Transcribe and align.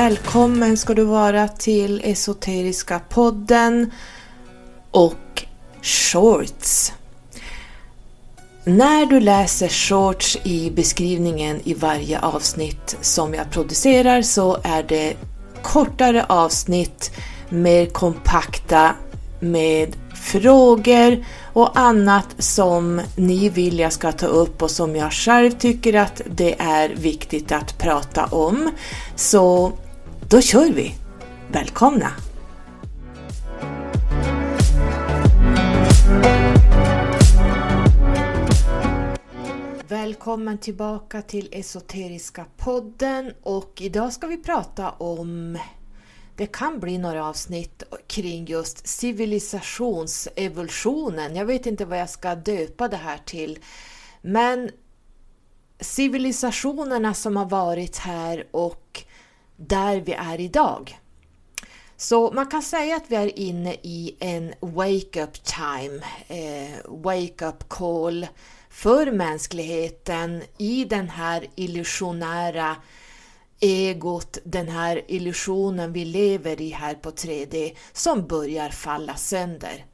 Välkommen 0.00 0.76
ska 0.76 0.94
du 0.94 1.04
vara 1.04 1.48
till 1.48 2.00
Esoteriska 2.04 3.00
podden 3.08 3.90
och 4.90 5.44
Shorts. 5.82 6.92
När 8.64 9.06
du 9.06 9.20
läser 9.20 9.68
shorts 9.68 10.38
i 10.44 10.70
beskrivningen 10.70 11.60
i 11.64 11.74
varje 11.74 12.20
avsnitt 12.20 12.96
som 13.00 13.34
jag 13.34 13.50
producerar 13.50 14.22
så 14.22 14.58
är 14.62 14.82
det 14.82 15.16
kortare 15.62 16.24
avsnitt, 16.28 17.10
mer 17.48 17.86
kompakta 17.86 18.94
med 19.40 19.96
frågor 20.14 21.24
och 21.52 21.78
annat 21.78 22.26
som 22.38 23.00
ni 23.16 23.48
vill 23.48 23.78
jag 23.78 23.92
ska 23.92 24.12
ta 24.12 24.26
upp 24.26 24.62
och 24.62 24.70
som 24.70 24.96
jag 24.96 25.12
själv 25.12 25.50
tycker 25.50 25.94
att 25.94 26.22
det 26.30 26.60
är 26.60 26.88
viktigt 26.88 27.52
att 27.52 27.78
prata 27.78 28.24
om. 28.24 28.70
Så 29.16 29.72
då 30.30 30.40
kör 30.40 30.70
vi! 30.70 30.94
Välkomna! 31.48 32.12
Välkommen 39.88 40.58
tillbaka 40.58 41.22
till 41.22 41.48
Esoteriska 41.52 42.44
podden 42.56 43.32
och 43.42 43.72
idag 43.80 44.12
ska 44.12 44.26
vi 44.26 44.36
prata 44.36 44.90
om 44.90 45.58
det 46.36 46.46
kan 46.46 46.80
bli 46.80 46.98
några 46.98 47.26
avsnitt 47.26 47.82
kring 48.06 48.46
just 48.46 48.86
civilisationsevolutionen. 48.86 51.36
Jag 51.36 51.44
vet 51.44 51.66
inte 51.66 51.84
vad 51.84 52.00
jag 52.00 52.10
ska 52.10 52.34
döpa 52.34 52.88
det 52.88 52.96
här 52.96 53.18
till. 53.24 53.58
Men 54.22 54.70
civilisationerna 55.80 57.14
som 57.14 57.36
har 57.36 57.46
varit 57.46 57.96
här 57.96 58.46
och 58.50 59.04
där 59.60 60.00
vi 60.00 60.12
är 60.12 60.40
idag. 60.40 60.98
Så 61.96 62.30
man 62.32 62.46
kan 62.46 62.62
säga 62.62 62.96
att 62.96 63.04
vi 63.08 63.16
är 63.16 63.38
inne 63.38 63.74
i 63.82 64.16
en 64.20 64.54
wake-up 64.60 65.44
time, 65.44 66.00
eh, 66.28 66.78
wake-up 66.88 67.68
call 67.68 68.26
för 68.70 69.12
mänskligheten 69.12 70.42
i 70.58 70.84
den 70.84 71.08
här 71.08 71.46
illusionära 71.54 72.76
egot, 73.60 74.38
den 74.44 74.68
här 74.68 75.02
illusionen 75.08 75.92
vi 75.92 76.04
lever 76.04 76.60
i 76.60 76.70
här 76.70 76.94
på 76.94 77.10
3D 77.10 77.76
som 77.92 78.26
börjar 78.26 78.68
falla 78.68 79.14
sönder. 79.14 79.84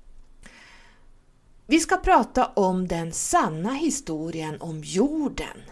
Vi 1.66 1.80
ska 1.80 1.96
prata 1.96 2.46
om 2.46 2.88
den 2.88 3.12
sanna 3.12 3.72
historien 3.72 4.60
om 4.60 4.82
jorden. 4.84 5.62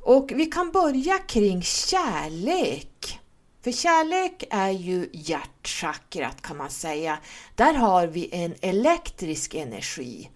Och 0.00 0.32
vi 0.34 0.46
kan 0.46 0.70
börja 0.70 1.18
kring 1.18 1.62
kärlek. 1.62 3.20
För 3.64 3.72
kärlek 3.72 4.44
är 4.50 4.70
ju 4.70 5.08
hjärtchakrat 5.12 6.42
kan 6.42 6.56
man 6.56 6.70
säga. 6.70 7.18
Där 7.54 7.74
har 7.74 8.06
vi 8.06 8.28
en 8.32 8.54
elektrisk 8.60 9.54
energi. 9.54 10.30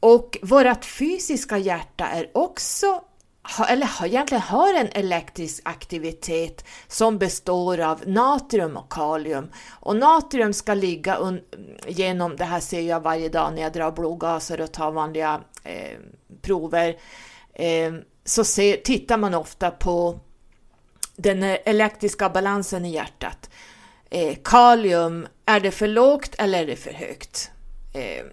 Och 0.00 0.38
vårt 0.42 0.84
fysiska 0.84 1.58
hjärta 1.58 2.06
är 2.06 2.30
också 2.34 3.04
eller 3.68 4.06
egentligen 4.06 4.42
har 4.42 4.74
en 4.74 4.88
elektrisk 4.92 5.62
aktivitet 5.64 6.64
som 6.88 7.18
består 7.18 7.80
av 7.80 8.02
natrium 8.06 8.76
och 8.76 8.92
kalium. 8.92 9.50
Och 9.70 9.96
natrium 9.96 10.52
ska 10.52 10.74
ligga 10.74 11.38
genom, 11.86 12.36
det 12.36 12.44
här 12.44 12.60
ser 12.60 12.80
jag 12.80 13.00
varje 13.00 13.28
dag 13.28 13.54
när 13.54 13.62
jag 13.62 13.72
drar 13.72 13.92
blodgaser 13.92 14.60
och 14.60 14.72
tar 14.72 14.92
vanliga 14.92 15.40
eh, 15.64 15.98
prover, 16.42 16.88
eh, 16.88 16.94
Ehm, 17.58 18.02
så 18.24 18.44
ser, 18.44 18.76
tittar 18.76 19.16
man 19.16 19.34
ofta 19.34 19.70
på 19.70 20.20
den 21.16 21.42
elektriska 21.42 22.28
balansen 22.28 22.84
i 22.84 22.90
hjärtat. 22.90 23.50
Eh, 24.10 24.36
kalium, 24.44 25.26
är 25.46 25.60
det 25.60 25.70
för 25.70 25.88
lågt 25.88 26.34
eller 26.38 26.62
är 26.62 26.66
det 26.66 26.76
för 26.76 26.92
högt? 26.92 27.50
Eh, 27.94 28.24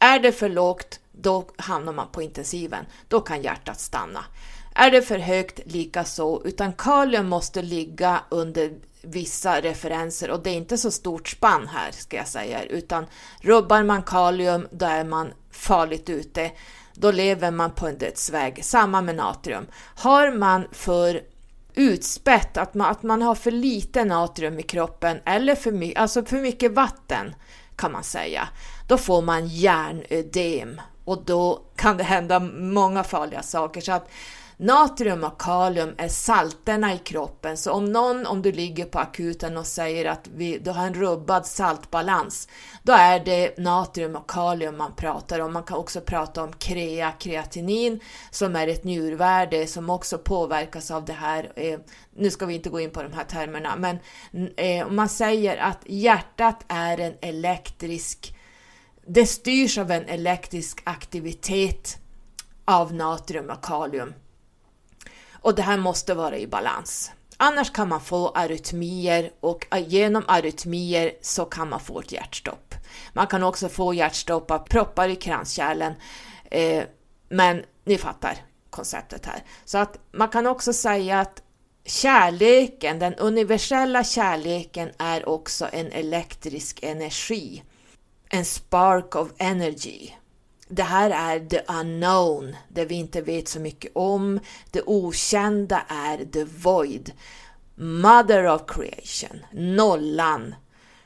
är 0.00 0.18
det 0.18 0.32
för 0.32 0.48
lågt, 0.48 1.00
då 1.12 1.44
hamnar 1.56 1.92
man 1.92 2.08
på 2.12 2.22
intensiven. 2.22 2.84
Då 3.08 3.20
kan 3.20 3.42
hjärtat 3.42 3.80
stanna. 3.80 4.24
Är 4.74 4.90
det 4.90 5.02
för 5.02 5.18
högt, 5.18 5.60
lika 5.64 6.04
så, 6.04 6.42
utan 6.44 6.72
kalium 6.72 7.28
måste 7.28 7.62
ligga 7.62 8.20
under 8.28 8.72
vissa 9.02 9.60
referenser 9.60 10.30
och 10.30 10.42
det 10.42 10.50
är 10.50 10.54
inte 10.54 10.78
så 10.78 10.90
stort 10.90 11.28
spann 11.28 11.68
här 11.68 11.90
ska 11.92 12.16
jag 12.16 12.28
säga, 12.28 12.62
utan 12.62 13.06
rubbar 13.40 13.82
man 13.82 14.02
kalium 14.02 14.68
då 14.70 14.86
är 14.86 15.04
man 15.04 15.32
farligt 15.50 16.08
ute. 16.08 16.50
Då 17.00 17.10
lever 17.10 17.50
man 17.50 17.70
på 17.70 17.86
en 17.86 17.98
dödsväg. 17.98 18.64
Samma 18.64 19.02
med 19.02 19.14
natrium. 19.14 19.66
Har 19.94 20.32
man 20.32 20.66
för 20.72 21.22
utspätt, 21.74 22.56
att 22.56 22.74
man, 22.74 22.90
att 22.90 23.02
man 23.02 23.22
har 23.22 23.34
för 23.34 23.50
lite 23.50 24.04
natrium 24.04 24.58
i 24.58 24.62
kroppen 24.62 25.18
eller 25.24 25.54
för, 25.54 25.72
my, 25.72 25.94
alltså 25.94 26.24
för 26.24 26.36
mycket 26.36 26.72
vatten 26.72 27.34
kan 27.76 27.92
man 27.92 28.04
säga, 28.04 28.48
då 28.88 28.98
får 28.98 29.22
man 29.22 29.46
hjärnödem 29.46 30.80
och 31.04 31.24
då 31.24 31.62
kan 31.76 31.96
det 31.96 32.04
hända 32.04 32.40
många 32.40 33.04
farliga 33.04 33.42
saker. 33.42 33.80
Så 33.80 33.92
att 33.92 34.08
Natrium 34.60 35.24
och 35.24 35.40
kalium 35.40 35.94
är 35.98 36.08
salterna 36.08 36.94
i 36.94 36.98
kroppen, 36.98 37.56
så 37.56 37.72
om 37.72 37.84
någon, 37.84 38.26
om 38.26 38.42
du 38.42 38.52
ligger 38.52 38.84
på 38.84 38.98
akuten 38.98 39.56
och 39.56 39.66
säger 39.66 40.04
att 40.04 40.28
vi, 40.34 40.58
du 40.58 40.70
har 40.70 40.86
en 40.86 40.94
rubbad 40.94 41.46
saltbalans, 41.46 42.48
då 42.82 42.92
är 42.92 43.20
det 43.20 43.58
natrium 43.58 44.16
och 44.16 44.30
kalium 44.30 44.76
man 44.76 44.92
pratar 44.96 45.40
om. 45.40 45.52
Man 45.52 45.62
kan 45.62 45.78
också 45.78 46.00
prata 46.00 46.42
om 46.42 46.52
krea, 46.52 47.12
kreatinin, 47.12 48.00
som 48.30 48.56
är 48.56 48.68
ett 48.68 48.84
njurvärde 48.84 49.66
som 49.66 49.90
också 49.90 50.18
påverkas 50.18 50.90
av 50.90 51.04
det 51.04 51.12
här. 51.12 51.52
Eh, 51.56 51.78
nu 52.16 52.30
ska 52.30 52.46
vi 52.46 52.54
inte 52.54 52.70
gå 52.70 52.80
in 52.80 52.90
på 52.90 53.02
de 53.02 53.12
här 53.12 53.24
termerna, 53.24 53.76
men 53.76 53.98
eh, 54.56 54.86
om 54.86 54.96
man 54.96 55.08
säger 55.08 55.56
att 55.56 55.80
hjärtat 55.86 56.64
är 56.68 57.00
en 57.00 57.14
elektrisk 57.20 58.34
det 59.06 59.26
styrs 59.26 59.78
av 59.78 59.90
en 59.90 60.04
elektrisk 60.04 60.82
aktivitet 60.84 61.98
av 62.64 62.94
natrium 62.94 63.50
och 63.50 63.64
kalium. 63.64 64.12
Och 65.40 65.54
det 65.54 65.62
här 65.62 65.76
måste 65.76 66.14
vara 66.14 66.38
i 66.38 66.46
balans. 66.46 67.12
Annars 67.36 67.72
kan 67.72 67.88
man 67.88 68.00
få 68.00 68.28
arytmier 68.28 69.30
och 69.40 69.66
genom 69.86 70.24
arytmier 70.26 71.12
så 71.22 71.44
kan 71.44 71.68
man 71.68 71.80
få 71.80 72.00
ett 72.00 72.12
hjärtstopp. 72.12 72.74
Man 73.12 73.26
kan 73.26 73.42
också 73.42 73.68
få 73.68 73.94
hjärtstopp 73.94 74.50
av 74.50 74.58
proppar 74.58 75.08
i 75.08 75.16
kranskärlen. 75.16 75.94
Eh, 76.50 76.84
men 77.28 77.62
ni 77.84 77.98
fattar 77.98 78.36
konceptet 78.70 79.26
här. 79.26 79.42
Så 79.64 79.78
att 79.78 79.98
man 80.12 80.28
kan 80.28 80.46
också 80.46 80.72
säga 80.72 81.20
att 81.20 81.42
kärleken, 81.84 82.98
den 82.98 83.14
universella 83.14 84.04
kärleken 84.04 84.90
är 84.98 85.28
också 85.28 85.68
en 85.72 85.92
elektrisk 85.92 86.82
energi. 86.82 87.62
En 88.30 88.44
spark 88.44 89.16
of 89.16 89.28
energy. 89.38 90.10
Det 90.68 90.82
här 90.82 91.10
är 91.10 91.40
the 91.40 91.60
unknown, 91.68 92.56
det 92.68 92.84
vi 92.84 92.94
inte 92.94 93.20
vet 93.20 93.48
så 93.48 93.60
mycket 93.60 93.90
om. 93.94 94.40
Det 94.70 94.82
okända 94.82 95.82
är 95.88 96.24
the 96.24 96.44
void. 96.44 97.12
Mother 97.74 98.46
of 98.46 98.62
creation, 98.66 99.44
nollan. 99.52 100.54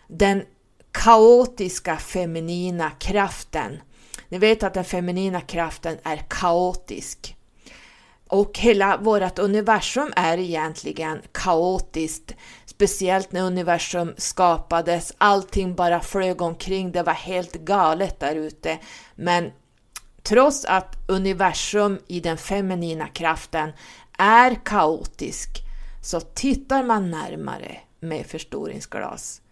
Den 0.08 0.44
kaotiska 0.92 1.96
feminina 1.96 2.90
kraften. 2.90 3.80
Ni 4.28 4.38
vet 4.38 4.62
att 4.62 4.74
den 4.74 4.84
feminina 4.84 5.40
kraften 5.40 5.98
är 6.02 6.16
kaotisk. 6.28 7.36
Och 8.28 8.58
hela 8.58 8.96
vårt 8.96 9.38
universum 9.38 10.12
är 10.16 10.38
egentligen 10.38 11.22
kaotiskt. 11.32 12.34
Speciellt 12.82 13.32
när 13.32 13.42
universum 13.42 14.14
skapades, 14.16 15.12
allting 15.18 15.74
bara 15.74 16.00
flög 16.00 16.42
omkring, 16.42 16.92
det 16.92 17.02
var 17.02 17.12
helt 17.12 17.54
galet 17.54 18.20
där 18.20 18.36
ute. 18.36 18.78
Men 19.14 19.50
trots 20.22 20.64
att 20.64 20.96
universum 21.08 21.98
i 22.06 22.20
den 22.20 22.38
feminina 22.38 23.08
kraften 23.08 23.72
är 24.18 24.54
kaotisk, 24.64 25.48
så 26.02 26.20
tittar 26.20 26.82
man 26.82 27.10
närmare 27.10 27.80
med 28.00 28.26
förstoringsglas 28.26 29.42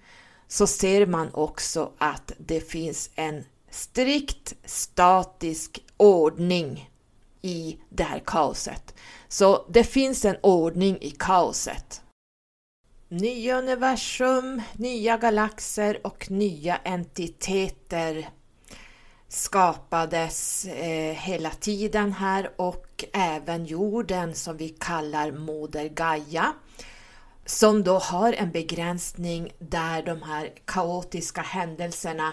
så 0.49 0.67
ser 0.67 1.07
man 1.07 1.35
också 1.35 1.93
att 1.99 2.33
det 2.39 2.61
finns 2.61 3.11
en 3.15 3.45
strikt 3.71 4.55
statisk 4.65 5.79
ordning 5.97 6.91
i 7.43 7.79
det 7.89 8.05
här 8.05 8.23
kaoset. 8.27 8.95
Så 9.29 9.67
det 9.69 9.85
finns 9.85 10.25
en 10.25 10.37
ordning 10.43 10.99
i 11.01 11.11
kaoset. 11.11 12.03
Nya 13.13 13.59
universum, 13.59 14.63
nya 14.73 15.17
galaxer 15.17 16.07
och 16.07 16.31
nya 16.31 16.77
entiteter 16.77 18.29
skapades 19.29 20.65
eh, 20.65 21.15
hela 21.15 21.51
tiden 21.51 22.13
här 22.13 22.51
och 22.57 23.05
även 23.13 23.65
jorden 23.65 24.35
som 24.35 24.57
vi 24.57 24.69
kallar 24.69 25.33
Moder 25.33 25.89
Gaia 25.89 26.53
som 27.47 27.85
då 27.85 27.99
har 27.99 28.33
en 28.33 28.51
begränsning 28.51 29.53
där 29.59 30.03
de 30.03 30.23
här 30.23 30.51
kaotiska 30.65 31.41
händelserna 31.41 32.33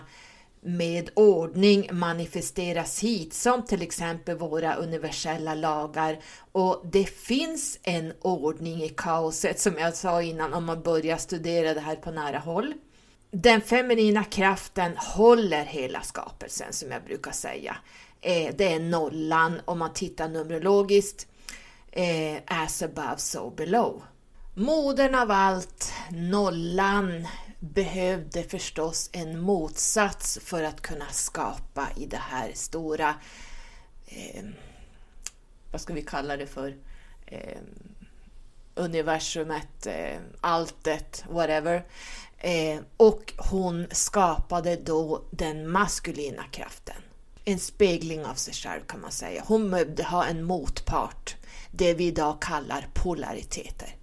med 0.62 1.09
ordning 1.13 1.89
manifesteras 1.92 3.00
hit, 3.04 3.33
som 3.33 3.65
till 3.65 3.81
exempel 3.81 4.38
våra 4.38 4.75
universella 4.75 5.56
lagar. 5.56 6.19
Och 6.51 6.81
det 6.92 7.06
finns 7.06 7.80
en 7.83 8.13
ordning 8.21 8.83
i 8.83 8.89
kaoset, 8.89 9.59
som 9.59 9.77
jag 9.77 9.95
sa 9.95 10.21
innan, 10.21 10.54
om 10.54 10.65
man 10.65 10.81
börjar 10.81 11.18
studera 11.18 11.74
det 11.74 11.80
här 11.80 11.95
på 11.95 12.12
nära 12.12 12.39
håll. 12.39 12.74
Den 13.31 13.62
feminina 13.62 14.24
kraften 14.24 14.98
håller 14.98 15.63
hela 15.63 16.01
skapelsen, 16.01 16.74
som 16.74 16.92
jag 16.92 17.04
brukar 17.04 17.31
säga. 17.31 17.77
Eh, 18.21 18.56
det 18.57 18.74
är 18.74 18.80
nollan 18.80 19.62
om 19.65 19.80
man 19.80 19.94
tittar 19.94 20.30
numerologiskt. 20.30 21.27
Eh, 21.92 22.38
as 22.45 22.81
above, 22.81 23.18
so 23.18 23.50
below. 23.50 24.04
Modern 24.54 25.15
av 25.15 25.31
allt, 25.31 25.94
nollan, 26.12 27.27
behövde 27.59 28.44
förstås 28.44 29.09
en 29.13 29.39
motsats 29.39 30.39
för 30.44 30.63
att 30.63 30.81
kunna 30.81 31.09
skapa 31.12 31.88
i 31.95 32.06
det 32.06 32.21
här 32.21 32.51
stora, 32.54 33.15
eh, 34.06 34.44
vad 35.71 35.81
ska 35.81 35.94
vi 35.94 36.01
kalla 36.01 36.38
det 36.38 36.48
för, 36.48 36.77
eh, 37.25 37.57
universumet, 38.75 39.86
eh, 39.86 40.18
alltet, 40.42 41.25
whatever. 41.30 41.86
Eh, 42.38 42.80
och 42.98 43.33
hon 43.38 43.88
skapade 43.92 44.75
då 44.75 45.24
den 45.31 45.71
maskulina 45.71 46.44
kraften. 46.51 46.95
En 47.45 47.59
spegling 47.59 48.25
av 48.25 48.36
sig 48.36 48.54
själv 48.54 48.81
kan 48.88 49.01
man 49.01 49.12
säga. 49.12 49.44
Hon 49.48 49.71
behövde 49.71 50.04
ha 50.04 50.25
en 50.25 50.44
motpart, 50.44 51.36
det 51.71 51.94
vi 51.94 52.07
idag 52.07 52.42
kallar 52.42 52.88
polariteter. 52.94 53.95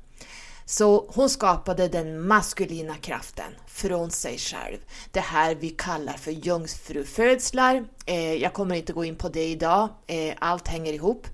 Så 0.66 1.06
hon 1.08 1.31
skapade 1.31 1.88
den 1.88 2.26
maskulina 2.26 2.94
kraften 2.94 3.52
från 3.66 4.11
sig 4.11 4.38
själv. 4.38 4.78
Det 5.11 5.20
här 5.20 5.55
vi 5.55 5.70
kallar 5.70 6.12
för 6.12 6.31
jungfrufödslar. 6.31 7.84
Eh, 8.06 8.34
jag 8.34 8.52
kommer 8.52 8.75
inte 8.75 8.93
gå 8.93 9.05
in 9.05 9.16
på 9.16 9.28
det 9.28 9.49
idag, 9.49 9.88
eh, 10.06 10.34
allt 10.38 10.69
hänger 10.69 10.93
ihop. 10.93 11.26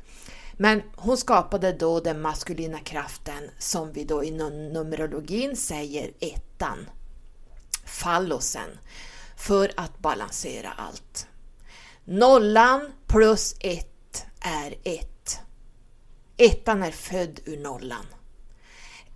Men 0.53 0.83
hon 0.97 1.17
skapade 1.17 1.73
då 1.73 2.01
den 2.01 2.21
maskulina 2.21 2.79
kraften 2.79 3.51
som 3.59 3.93
vi 3.93 4.05
då 4.05 4.25
i 4.25 4.31
numerologin 4.31 5.57
säger 5.57 6.11
ettan, 6.21 6.91
fallosen, 7.85 8.79
för 9.37 9.73
att 9.77 9.99
balansera 9.99 10.73
allt. 10.77 11.27
Nollan 12.05 12.93
plus 13.07 13.55
ett 13.61 14.27
är 14.41 14.75
ett. 14.85 15.41
Ettan 16.37 16.83
är 16.83 16.91
född 16.91 17.41
ur 17.45 17.57
nollan. 17.57 18.07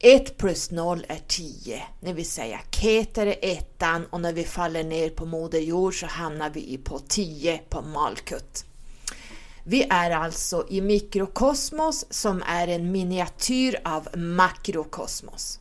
1 0.06 0.36
plus 0.36 0.70
0 0.70 1.04
är 1.08 1.20
10, 1.28 1.82
det 2.00 2.12
vill 2.12 2.30
säga 2.30 2.60
Keter 2.70 3.26
är 3.26 3.36
ettan 3.40 4.06
och 4.10 4.20
när 4.20 4.32
vi 4.32 4.44
faller 4.44 4.84
ner 4.84 5.10
på 5.10 5.26
Moder 5.26 5.58
Jord 5.58 6.00
så 6.00 6.06
hamnar 6.06 6.50
vi 6.50 6.78
på 6.78 6.98
10 6.98 7.60
på 7.68 7.82
Malkut. 7.82 8.64
Vi 9.64 9.82
är 9.90 10.10
alltså 10.10 10.66
i 10.70 10.80
mikrokosmos 10.80 12.06
som 12.10 12.42
är 12.46 12.68
en 12.68 12.92
miniatyr 12.92 13.80
av 13.84 14.08
makrokosmos. 14.16 15.60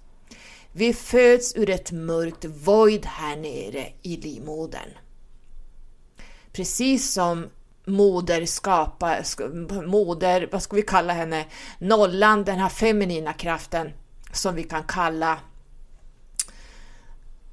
Vi 0.71 0.93
föds 0.93 1.55
ur 1.55 1.69
ett 1.69 1.91
mörkt 1.91 2.45
void 2.45 3.05
här 3.05 3.35
nere 3.35 3.87
i 4.01 4.17
livmodern. 4.17 4.89
Precis 6.51 7.13
som 7.13 7.49
moder 7.85 8.45
skapar, 8.45 9.25
moder, 9.87 10.49
vad 10.51 10.63
ska 10.63 10.75
vi 10.75 10.81
kalla 10.81 11.13
henne, 11.13 11.45
nollan, 11.79 12.43
den 12.43 12.59
här 12.59 12.69
feminina 12.69 13.33
kraften, 13.33 13.91
som 14.33 14.55
vi 14.55 14.63
kan 14.63 14.83
kalla 14.83 15.39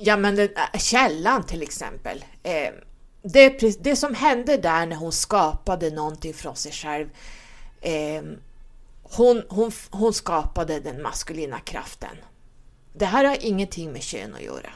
ja, 0.00 0.16
men 0.16 0.36
den, 0.36 0.48
källan 0.78 1.46
till 1.46 1.62
exempel. 1.62 2.24
Eh, 2.42 2.72
det, 3.22 3.84
det 3.84 3.96
som 3.96 4.14
hände 4.14 4.56
där 4.56 4.86
när 4.86 4.96
hon 4.96 5.12
skapade 5.12 5.90
någonting 5.90 6.34
från 6.34 6.56
sig 6.56 6.72
själv, 6.72 7.08
eh, 7.80 8.22
hon, 9.02 9.42
hon, 9.48 9.72
hon 9.90 10.12
skapade 10.12 10.80
den 10.80 11.02
maskulina 11.02 11.60
kraften. 11.60 12.16
Det 12.92 13.06
här 13.06 13.24
har 13.24 13.36
ingenting 13.40 13.92
med 13.92 14.02
kön 14.02 14.34
att 14.34 14.42
göra. 14.42 14.70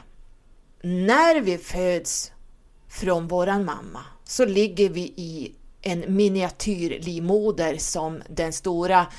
När 0.81 1.41
vi 1.41 1.57
föds 1.57 2.31
från 2.89 3.27
våran 3.27 3.65
mamma 3.65 4.01
så 4.23 4.45
ligger 4.45 4.89
vi 4.89 5.01
i 5.01 5.55
en 5.81 6.15
miniatyrlivmoder 6.15 7.77
som 7.77 8.21
den 8.29 8.53
stora 8.53 8.99
Eh, 8.99 9.11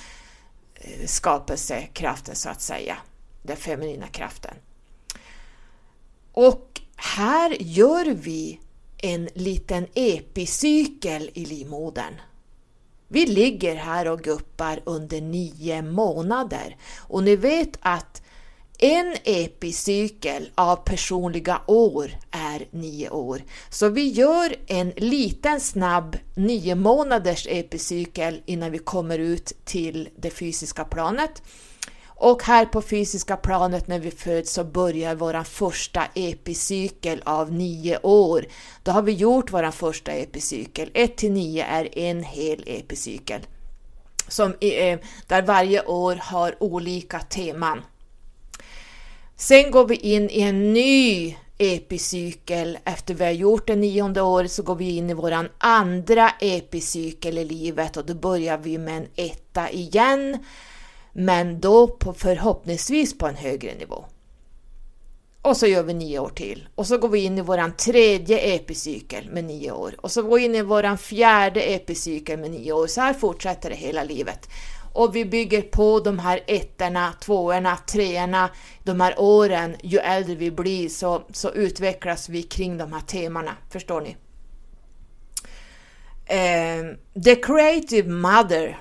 skapelsekraften 1.07 2.35
så 2.37 2.49
att 2.49 2.61
säga, 2.61 2.97
den 3.43 3.57
feminina 3.57 4.07
kraften. 4.07 4.55
Och 6.33 6.81
här 6.97 7.57
gör 7.63 8.05
vi 8.05 8.61
en 8.99 9.29
liten 9.35 9.87
epicykel 9.95 11.31
i 11.35 11.45
livmodern. 11.45 12.15
Vi 13.09 13.27
ligger 13.27 13.77
här 13.77 14.09
och 14.09 14.21
guppar 14.21 14.81
under 14.85 15.21
nio 15.21 15.83
månader 15.83 16.77
och 16.97 17.23
ni 17.23 17.37
vet 17.37 17.79
att 17.81 18.23
en 18.79 19.17
epicykel 19.25 20.51
av 20.55 20.77
personliga 20.77 21.61
år 21.67 22.11
är 22.31 22.67
nio 22.71 23.11
år. 23.11 23.43
Så 23.71 23.89
vi 23.89 24.09
gör 24.09 24.57
en 24.67 24.91
liten 24.97 25.61
snabb 25.61 26.17
nio 26.35 26.75
månaders 26.75 27.47
epicykel 27.51 28.43
innan 28.47 28.73
vi 28.73 28.79
kommer 28.79 29.19
ut 29.19 29.53
till 29.65 30.09
det 30.17 30.31
fysiska 30.31 30.85
planet. 30.85 31.43
Och 32.19 32.43
här 32.43 32.67
på 32.67 32.83
fysiska 32.83 33.37
planet 33.37 33.87
när 33.87 33.99
vi 33.99 34.11
föds 34.11 34.53
så 34.53 34.65
börjar 34.65 35.15
vår 35.15 35.45
första 35.45 36.05
epicykel 36.15 37.23
av 37.25 37.53
nio 37.53 37.99
år. 38.03 38.47
Då 38.83 38.93
har 38.93 39.03
vi 39.03 39.13
gjort 39.13 39.53
vår 39.53 39.71
första 39.71 40.13
epicykel. 40.13 40.91
1 40.95 41.17
till 41.17 41.33
9 41.33 41.65
är 41.65 41.99
en 41.99 42.23
hel 42.23 42.65
epicykel. 42.67 43.41
Som, 44.29 44.55
eh, 44.61 44.99
där 45.27 45.43
varje 45.43 45.85
år 45.85 46.19
har 46.23 46.63
olika 46.63 47.19
teman. 47.21 47.83
Sen 49.39 49.71
går 49.71 49.87
vi 49.87 49.95
in 49.95 50.31
i 50.31 50.41
en 50.41 50.73
ny 50.73 51.37
epicykel. 51.59 52.79
Efter 52.85 53.15
vi 53.15 53.25
har 53.25 53.33
gjort 53.33 53.67
det 53.67 53.77
nionde 53.77 54.23
året 54.23 54.53
så 54.53 54.63
går 54.63 54.75
vi 54.75 54.97
in 54.97 55.11
i 55.11 55.15
våran 55.15 55.49
andra 55.59 56.31
epicykel 56.41 57.39
i 57.39 57.45
livet 57.45 57.97
och 57.97 58.07
då 58.07 58.15
börjar 58.15 58.59
vi 58.59 58.79
med 58.79 58.97
en 58.97 59.09
etta 59.17 59.71
igen. 59.71 60.39
Men 61.13 61.61
då 61.61 61.89
på, 61.89 62.13
förhoppningsvis 62.13 63.19
på 63.19 63.27
en 63.27 63.37
högre 63.37 63.75
nivå. 63.75 64.05
Och 65.43 65.57
så 65.57 65.67
gör 65.67 65.83
vi 65.83 65.95
nio 65.95 66.19
år 66.19 66.29
till. 66.29 66.69
Och 66.75 66.87
så 66.87 66.99
går 66.99 67.09
vi 67.09 67.25
in 67.25 67.39
i 67.39 67.41
våran 67.41 67.77
tredje 67.77 68.39
epicykel 68.39 69.31
med 69.31 69.45
nio 69.45 69.71
år. 69.71 69.95
Och 69.99 70.11
så 70.11 70.23
går 70.23 70.37
vi 70.37 70.45
in 70.45 70.55
i 70.55 70.63
våran 70.63 70.99
fjärde 70.99 71.61
epicykel 71.61 72.39
med 72.39 72.51
nio 72.51 72.73
år. 72.73 72.87
Så 72.87 73.01
här 73.01 73.15
fortsätter 73.15 73.71
det 73.71 73.77
hela 73.77 74.05
livet 74.05 74.49
och 74.97 75.17
vi 75.17 75.25
bygger 75.25 75.63
på 75.63 76.01
de 76.01 76.19
här 76.19 76.41
ettorna, 76.47 77.13
tvåorna, 77.21 77.77
treorna, 77.77 78.51
de 78.83 79.01
här 79.01 79.15
åren. 79.19 79.77
Ju 79.83 79.99
äldre 79.99 80.35
vi 80.35 80.51
blir 80.51 80.89
så, 80.89 81.23
så 81.33 81.51
utvecklas 81.51 82.29
vi 82.29 82.43
kring 82.43 82.79
de 82.79 82.93
här 82.93 83.01
temana, 83.01 83.57
förstår 83.71 84.01
ni? 84.01 84.17
Eh, 86.27 87.23
the 87.25 87.35
creative 87.35 88.09
mother, 88.11 88.79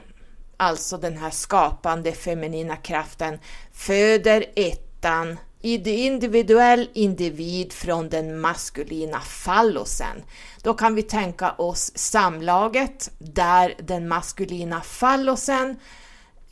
alltså 0.58 0.98
den 0.98 1.18
här 1.18 1.30
skapande 1.30 2.12
feminina 2.12 2.76
kraften, 2.76 3.40
föder 3.72 4.46
ettan 4.56 5.38
i 5.62 6.06
individuell 6.06 6.90
individ 6.94 7.74
från 7.74 8.10
den 8.10 8.40
maskulina 8.40 9.20
fallosen. 9.20 10.24
Då 10.64 10.74
kan 10.74 10.96
vi 10.96 11.04
tänka 11.04 11.52
oss 11.52 11.92
samlaget 11.96 13.12
där 13.20 13.74
den 13.80 14.08
maskulina 14.08 14.82
fallosen 14.82 15.78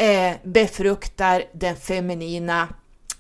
eh, 0.03 0.35
befruktar 0.43 1.43
den 1.53 1.75
feminina 1.75 2.67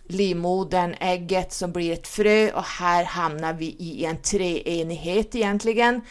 livmodern, 0.07 0.95
ägget 0.99 1.53
som 1.53 1.71
blir 1.71 1.93
ett 1.93 2.07
frö 2.07 2.51
och 2.51 2.63
här 2.63 3.03
hamnar 3.03 3.53
vi 3.53 3.65
i 3.65 4.05
en 4.05 4.17
treenighet 4.17 5.35
egentligen. 5.35 6.01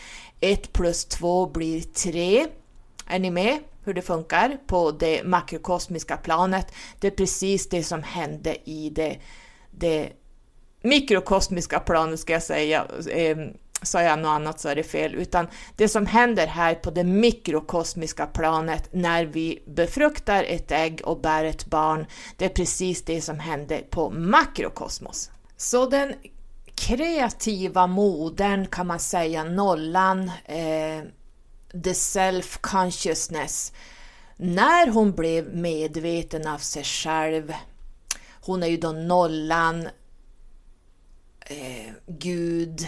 1 0.40 0.72
plus 0.72 1.04
2 1.04 1.46
blir 1.46 1.80
3. 1.80 2.46
Är 3.06 3.18
ni 3.18 3.30
med 3.30 3.58
hur 3.84 3.94
det 3.94 4.02
funkar 4.02 4.58
på 4.66 4.90
det 4.90 5.24
makrokosmiska 5.24 6.16
planet? 6.16 6.66
Det 7.00 7.06
är 7.06 7.10
precis 7.10 7.68
det 7.68 7.82
som 7.82 8.02
hände 8.02 8.70
i 8.70 8.90
det, 8.90 9.18
det 9.70 10.12
mikrokosmiska 10.82 11.80
planet 11.80 12.20
ska 12.20 12.32
jag 12.32 12.42
säga, 12.42 12.86
eh, 13.10 13.36
sa 13.82 14.02
jag 14.02 14.18
något 14.18 14.28
annat 14.28 14.60
så 14.60 14.68
är 14.68 14.74
det 14.74 14.82
fel, 14.82 15.14
utan 15.14 15.48
det 15.76 15.88
som 15.88 16.06
händer 16.06 16.46
här 16.46 16.74
på 16.74 16.90
det 16.90 17.04
mikrokosmiska 17.04 18.26
planet 18.26 18.88
när 18.92 19.24
vi 19.24 19.62
befruktar 19.66 20.44
ett 20.44 20.72
ägg 20.72 21.00
och 21.04 21.20
bär 21.20 21.44
ett 21.44 21.66
barn, 21.66 22.06
det 22.36 22.44
är 22.44 22.48
precis 22.48 23.02
det 23.02 23.20
som 23.20 23.38
händer 23.38 23.78
på 23.78 24.10
makrokosmos. 24.10 25.30
Så 25.56 25.86
den 25.86 26.14
kreativa 26.74 27.86
modern 27.86 28.66
kan 28.66 28.86
man 28.86 29.00
säga, 29.00 29.44
nollan, 29.44 30.30
eh, 30.44 31.02
the 31.84 31.92
self-consciousness, 31.92 33.72
när 34.36 34.90
hon 34.90 35.12
blev 35.12 35.56
medveten 35.56 36.48
av 36.48 36.58
sig 36.58 36.84
själv, 36.84 37.52
hon 38.40 38.62
är 38.62 38.66
ju 38.66 38.76
då 38.76 38.92
nollan, 38.92 39.88
eh, 41.40 41.92
Gud, 42.06 42.86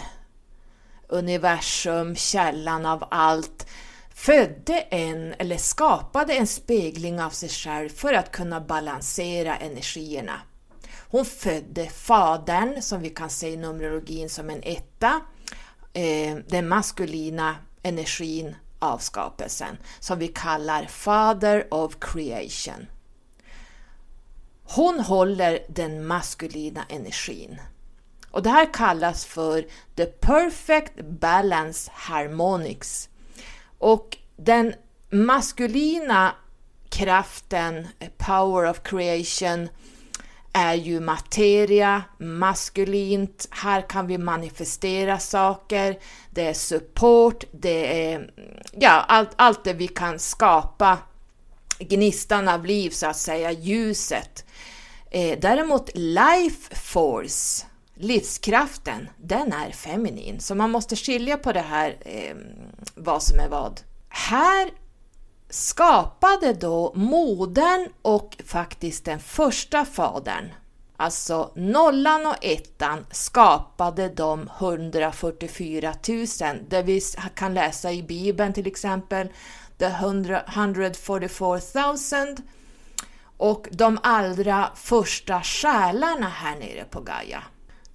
universum, 1.14 2.16
källan 2.16 2.86
av 2.86 3.04
allt, 3.10 3.66
födde 4.14 4.80
en 4.80 5.34
eller 5.38 5.56
skapade 5.56 6.34
en 6.34 6.46
spegling 6.46 7.20
av 7.20 7.30
sig 7.30 7.48
själv 7.48 7.88
för 7.88 8.12
att 8.12 8.32
kunna 8.32 8.60
balansera 8.60 9.56
energierna. 9.56 10.40
Hon 11.10 11.24
födde 11.24 11.86
Fadern, 11.86 12.82
som 12.82 13.00
vi 13.00 13.10
kan 13.10 13.30
se 13.30 13.48
i 13.48 13.56
Numerologin 13.56 14.30
som 14.30 14.50
en 14.50 14.62
etta, 14.62 15.20
eh, 15.92 16.36
den 16.48 16.68
maskulina 16.68 17.56
energin 17.82 18.56
av 18.78 18.98
skapelsen, 18.98 19.78
som 20.00 20.18
vi 20.18 20.28
kallar 20.28 20.84
Father 20.84 21.74
of 21.74 21.96
Creation. 22.00 22.86
Hon 24.64 25.00
håller 25.00 25.58
den 25.68 26.06
maskulina 26.06 26.84
energin. 26.88 27.60
Och 28.34 28.42
det 28.42 28.50
här 28.50 28.72
kallas 28.72 29.24
för 29.24 29.66
the 29.96 30.06
perfect 30.06 30.92
balance 31.20 31.90
harmonics. 31.94 33.08
Och 33.78 34.16
den 34.36 34.74
maskulina 35.10 36.34
kraften, 36.88 37.88
power 38.16 38.70
of 38.70 38.82
creation, 38.82 39.68
är 40.52 40.74
ju 40.74 41.00
materia, 41.00 42.02
maskulint, 42.18 43.48
här 43.50 43.80
kan 43.80 44.06
vi 44.06 44.18
manifestera 44.18 45.18
saker, 45.18 45.98
det 46.30 46.46
är 46.46 46.54
support, 46.54 47.44
det 47.52 48.12
är 48.12 48.30
ja, 48.72 49.04
allt, 49.08 49.30
allt 49.36 49.64
det 49.64 49.72
vi 49.72 49.88
kan 49.88 50.18
skapa, 50.18 50.98
gnistan 51.78 52.48
av 52.48 52.66
liv 52.66 52.90
så 52.90 53.06
att 53.06 53.16
säga, 53.16 53.52
ljuset. 53.52 54.44
Eh, 55.10 55.38
däremot 55.40 55.90
life 55.94 56.74
force, 56.74 57.66
livskraften, 57.94 59.08
den 59.16 59.52
är 59.52 59.70
feminin, 59.70 60.40
så 60.40 60.54
man 60.54 60.70
måste 60.70 60.96
skilja 60.96 61.36
på 61.36 61.52
det 61.52 61.60
här, 61.60 61.96
eh, 62.00 62.36
vad 62.94 63.22
som 63.22 63.38
är 63.38 63.48
vad. 63.48 63.80
Här 64.08 64.70
skapade 65.50 66.52
då 66.52 66.92
modern 66.94 67.88
och 68.02 68.36
faktiskt 68.46 69.04
den 69.04 69.20
första 69.20 69.84
fadern, 69.84 70.48
alltså 70.96 71.52
nollan 71.54 72.26
och 72.26 72.44
ettan, 72.44 73.06
skapade 73.10 74.08
de 74.08 74.50
144 74.58 75.94
000. 76.08 76.26
Det 76.68 76.82
vi 76.82 77.00
kan 77.34 77.54
läsa 77.54 77.92
i 77.92 78.02
Bibeln 78.02 78.52
till 78.52 78.66
exempel, 78.66 79.28
the 79.78 79.86
144 79.86 81.60
000 81.84 82.36
och 83.36 83.68
de 83.70 83.98
allra 84.02 84.70
första 84.74 85.42
själarna 85.42 86.28
här 86.28 86.56
nere 86.56 86.84
på 86.90 87.00
Gaia 87.00 87.42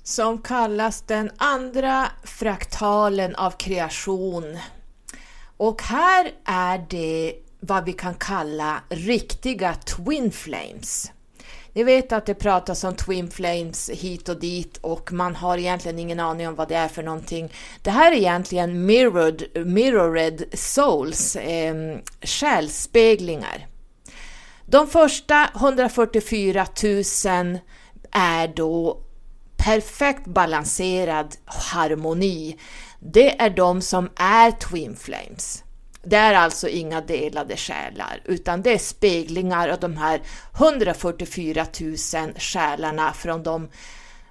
som 0.03 0.41
kallas 0.41 1.01
den 1.01 1.32
andra 1.38 2.08
fraktalen 2.24 3.36
av 3.36 3.51
kreation. 3.51 4.58
Och 5.58 5.82
här 5.82 6.32
är 6.46 6.86
det 6.89 7.34
vad 7.60 7.86
vi 7.86 7.94
kan 7.94 8.13
kalla 8.13 8.82
riktiga 8.89 9.74
Twin 9.74 10.32
Flames. 10.32 11.12
Ni 11.74 11.84
vet 11.84 12.12
att 12.12 12.25
det 12.25 12.34
pratas 12.34 12.84
om 12.84 12.96
Twin 12.96 13.32
Flames 13.32 13.89
hit 13.89 14.29
och 14.29 14.39
dit 14.39 14.77
och 14.77 15.12
man 15.12 15.36
har 15.36 15.58
egentligen 15.58 16.00
ingen 16.00 16.20
aning 16.20 16.48
om 16.48 16.56
vad 16.56 16.70
det 16.70 16.75
är 16.75 16.88
för 16.88 17.03
någonting. 17.03 17.53
Det 17.82 17.91
här 17.91 18.12
är 18.12 18.15
egentligen 18.15 18.86
mirrored, 18.86 19.44
mirrored 19.65 20.44
souls, 20.53 21.36
eh, 21.36 21.98
själsspeglingar. 22.22 23.68
De 24.65 24.88
första 24.88 25.50
144 25.56 26.68
000 26.84 27.60
är 28.12 28.48
då 28.48 29.01
perfekt 29.60 30.25
balanserad 30.25 31.36
harmoni. 31.46 32.58
Det 33.00 33.42
är 33.42 33.50
de 33.50 33.82
som 33.82 34.10
är 34.16 34.51
Twin 34.51 34.96
Flames. 34.96 35.63
Det 36.04 36.16
är 36.16 36.34
alltså 36.34 36.68
inga 36.68 37.01
delade 37.01 37.58
själar, 37.58 38.22
utan 38.25 38.62
det 38.62 38.74
är 38.74 38.78
speglingar 38.78 39.70
av 39.70 39.80
de 39.80 39.98
här 39.98 40.22
144 40.56 41.66
000 41.80 41.98
själarna 42.38 43.13
från 43.13 43.44
de 43.44 43.70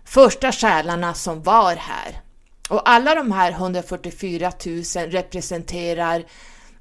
första 0.04 0.52
själarna 0.52 1.14
som 1.14 1.42
var 1.42 1.76
här. 1.76 2.20
Och 2.68 2.88
alla 2.88 3.14
de 3.14 3.32
här 3.32 3.52
144 3.52 4.52
000 4.66 4.82
representerar 5.10 6.24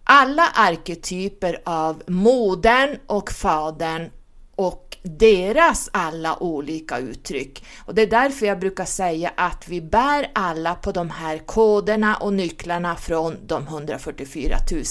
alla 0.04 0.48
arketyper 0.54 1.62
av 1.66 2.04
modern 2.08 2.98
och 3.08 3.32
fadern 3.32 4.12
och 4.56 4.87
deras 5.04 5.90
alla 5.94 6.44
olika 6.44 6.98
uttryck. 6.98 7.66
Och 7.86 7.96
det 7.96 8.02
är 8.02 8.08
därför 8.08 8.46
jag 8.46 8.60
brukar 8.60 8.86
säga 8.86 9.32
att 9.38 9.68
vi 9.68 9.82
bär 9.82 10.32
alla 10.36 10.76
på 10.76 10.92
de 10.92 11.10
här 11.10 11.38
koderna 11.38 12.16
och 12.16 12.34
nycklarna 12.34 12.96
från 12.96 13.48
de 13.48 13.64
144 13.68 14.58
000. 14.72 14.84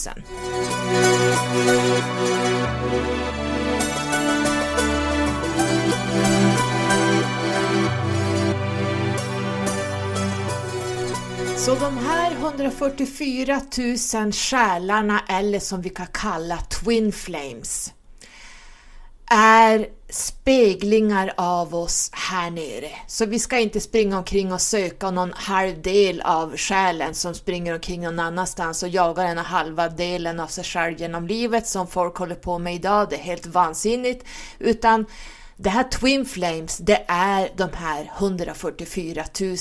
Så 11.66 11.74
de 11.74 11.98
här 11.98 12.32
144 12.32 13.60
000 14.14 14.32
själarna, 14.32 15.20
eller 15.28 15.58
som 15.58 15.82
vi 15.82 15.88
kan 15.88 16.06
kalla 16.12 16.56
Twin 16.56 17.12
Flames, 17.12 17.92
är 19.30 19.86
speglingar 20.10 21.32
av 21.36 21.74
oss 21.74 22.10
här 22.12 22.50
nere. 22.50 22.90
Så 23.06 23.26
vi 23.26 23.38
ska 23.38 23.58
inte 23.58 23.80
springa 23.80 24.18
omkring 24.18 24.52
och 24.52 24.60
söka 24.60 25.10
någon 25.10 25.32
halv 25.32 25.82
del 25.82 26.20
av 26.20 26.56
själen 26.56 27.14
som 27.14 27.34
springer 27.34 27.74
omkring 27.74 28.02
någon 28.02 28.18
annanstans 28.18 28.82
och 28.82 28.88
jagar 28.88 29.26
den 29.26 29.38
halva 29.38 29.88
delen 29.88 30.40
av 30.40 30.46
sig 30.46 30.64
själv 30.64 31.00
genom 31.00 31.26
livet 31.26 31.66
som 31.66 31.86
folk 31.86 32.16
håller 32.16 32.34
på 32.34 32.58
med 32.58 32.74
idag. 32.74 33.06
Det 33.10 33.16
är 33.16 33.20
helt 33.20 33.46
vansinnigt. 33.46 34.26
Utan 34.58 35.06
det 35.56 35.70
här 35.70 35.84
Twin 35.84 36.26
Flames, 36.26 36.78
det 36.78 37.04
är 37.08 37.50
de 37.56 37.68
här 37.74 38.12
144 38.18 39.24
000. 39.40 39.56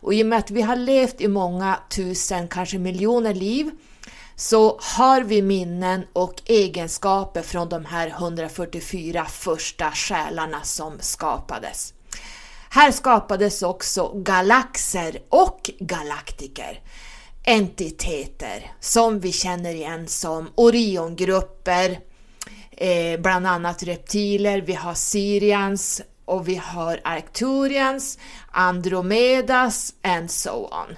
Och 0.00 0.14
i 0.14 0.22
och 0.22 0.26
med 0.26 0.38
att 0.38 0.50
vi 0.50 0.62
har 0.62 0.76
levt 0.76 1.20
i 1.20 1.28
många 1.28 1.78
tusen, 1.90 2.48
kanske 2.48 2.78
miljoner 2.78 3.34
liv, 3.34 3.70
så 4.40 4.78
har 4.82 5.20
vi 5.20 5.42
minnen 5.42 6.06
och 6.12 6.42
egenskaper 6.46 7.42
från 7.42 7.68
de 7.68 7.84
här 7.84 8.08
144 8.08 9.24
första 9.24 9.90
själarna 9.90 10.62
som 10.62 10.98
skapades. 11.00 11.94
Här 12.70 12.90
skapades 12.90 13.62
också 13.62 14.12
galaxer 14.14 15.22
och 15.28 15.70
galaktiker, 15.80 16.80
entiteter 17.44 18.72
som 18.80 19.20
vi 19.20 19.32
känner 19.32 19.74
igen 19.74 20.08
som 20.08 20.48
Oriongrupper, 20.54 22.00
eh, 22.70 23.20
bland 23.20 23.46
annat 23.46 23.82
reptiler, 23.82 24.60
vi 24.60 24.74
har 24.74 24.94
Sirians 24.94 26.02
och 26.24 26.48
vi 26.48 26.56
har 26.56 27.00
Arcturians, 27.04 28.18
Andromedas 28.50 29.94
and 30.02 30.30
so 30.30 30.64
on. 30.64 30.96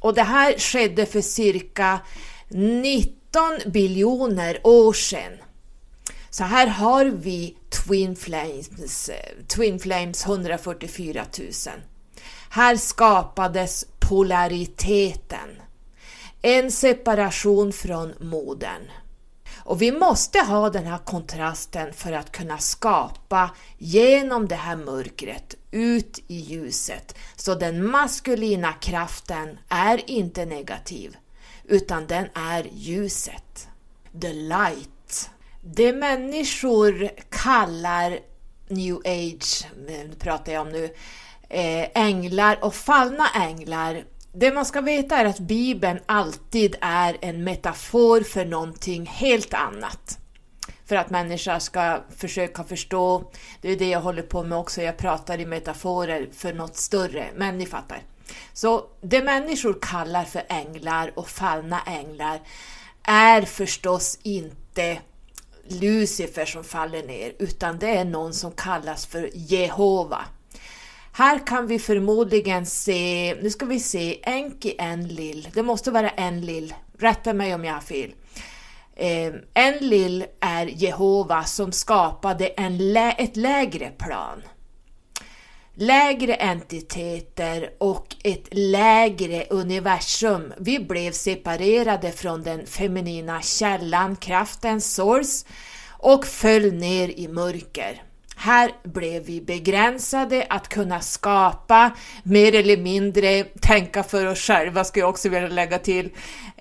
Och 0.00 0.14
det 0.14 0.22
här 0.22 0.58
skedde 0.58 1.06
för 1.06 1.20
cirka 1.20 2.00
19 2.48 3.58
biljoner 3.66 4.60
år 4.64 4.92
sedan. 4.92 5.32
Så 6.30 6.44
här 6.44 6.66
har 6.66 7.04
vi 7.04 7.56
Twin 7.70 8.16
Flames, 8.16 9.10
Twin 9.46 9.78
Flames 9.78 10.26
144 10.26 11.24
000. 11.38 11.48
Här 12.50 12.76
skapades 12.76 13.86
polariteten. 13.98 15.48
En 16.42 16.70
separation 16.70 17.72
från 17.72 18.14
modern. 18.20 18.90
Och 19.56 19.82
vi 19.82 19.92
måste 19.92 20.38
ha 20.38 20.70
den 20.70 20.86
här 20.86 20.98
kontrasten 20.98 21.92
för 21.92 22.12
att 22.12 22.32
kunna 22.32 22.58
skapa 22.58 23.50
genom 23.78 24.48
det 24.48 24.54
här 24.54 24.76
mörkret 24.76 25.54
ut 25.70 26.18
i 26.26 26.36
ljuset. 26.36 27.14
Så 27.36 27.54
den 27.54 27.86
maskulina 27.90 28.72
kraften 28.72 29.58
är 29.68 30.10
inte 30.10 30.44
negativ 30.44 31.16
utan 31.68 32.06
den 32.06 32.28
är 32.34 32.66
ljuset. 32.72 33.68
The 34.20 34.32
light. 34.32 35.30
Det 35.60 35.92
människor 35.92 37.10
kallar 37.30 38.18
new 38.68 38.96
age, 39.04 39.66
pratar 40.18 40.52
jag 40.52 40.62
om 40.62 40.72
nu, 40.72 40.84
eh, 41.48 41.88
änglar 41.94 42.58
och 42.64 42.74
fallna 42.74 43.28
änglar. 43.34 44.04
Det 44.32 44.54
man 44.54 44.64
ska 44.64 44.80
veta 44.80 45.16
är 45.16 45.24
att 45.24 45.38
Bibeln 45.38 46.00
alltid 46.06 46.76
är 46.80 47.16
en 47.20 47.44
metafor 47.44 48.20
för 48.20 48.44
någonting 48.44 49.06
helt 49.06 49.54
annat. 49.54 50.18
För 50.86 50.96
att 50.96 51.10
människor 51.10 51.58
ska 51.58 52.00
försöka 52.16 52.64
förstå, 52.64 53.30
det 53.60 53.70
är 53.70 53.76
det 53.76 53.88
jag 53.88 54.00
håller 54.00 54.22
på 54.22 54.42
med 54.42 54.58
också, 54.58 54.82
jag 54.82 54.96
pratar 54.96 55.40
i 55.40 55.46
metaforer 55.46 56.28
för 56.32 56.52
något 56.52 56.76
större, 56.76 57.26
men 57.36 57.58
ni 57.58 57.66
fattar. 57.66 58.02
Så 58.52 58.84
det 59.00 59.22
människor 59.22 59.78
kallar 59.82 60.24
för 60.24 60.42
änglar 60.48 61.12
och 61.16 61.28
fallna 61.28 61.80
änglar 61.86 62.40
är 63.02 63.42
förstås 63.42 64.18
inte 64.22 64.98
Lucifer 65.68 66.44
som 66.44 66.64
faller 66.64 67.02
ner, 67.02 67.32
utan 67.38 67.78
det 67.78 67.96
är 67.96 68.04
någon 68.04 68.34
som 68.34 68.52
kallas 68.52 69.06
för 69.06 69.30
Jehova. 69.34 70.24
Här 71.12 71.46
kan 71.46 71.66
vi 71.66 71.78
förmodligen 71.78 72.66
se, 72.66 73.34
nu 73.42 73.50
ska 73.50 73.66
vi 73.66 73.80
se, 73.80 74.20
Enki 74.22 74.74
Enlil, 74.78 75.48
det 75.54 75.62
måste 75.62 75.90
vara 75.90 76.10
Enlil, 76.10 76.74
rätta 76.98 77.32
mig 77.32 77.54
om 77.54 77.64
jag 77.64 77.74
har 77.74 77.80
fel. 77.80 78.14
Eh, 78.96 79.32
Enlil 79.54 80.24
är 80.40 80.66
Jehova 80.66 81.44
som 81.44 81.72
skapade 81.72 82.46
en 82.46 82.92
lä 82.92 83.12
ett 83.12 83.36
lägre 83.36 83.90
plan. 83.90 84.42
Lägre 85.80 86.34
entiteter 86.34 87.70
och 87.78 88.16
ett 88.24 88.48
lägre 88.50 89.44
universum. 89.50 90.52
Vi 90.58 90.78
blev 90.78 91.12
separerade 91.12 92.12
från 92.12 92.42
den 92.42 92.66
feminina 92.66 93.42
källan, 93.42 94.16
kraften, 94.16 94.80
source 94.80 95.46
och 95.90 96.26
föll 96.26 96.72
ner 96.72 97.08
i 97.08 97.28
mörker. 97.28 98.02
Här 98.36 98.70
blev 98.84 99.24
vi 99.24 99.40
begränsade 99.40 100.46
att 100.48 100.68
kunna 100.68 101.00
skapa, 101.00 101.90
mer 102.22 102.54
eller 102.54 102.76
mindre 102.76 103.44
tänka 103.44 104.02
för 104.02 104.26
oss 104.26 104.38
själva, 104.38 104.84
skulle 104.84 105.02
jag 105.02 105.10
också 105.10 105.28
vilja 105.28 105.48
lägga 105.48 105.78
till. 105.78 106.10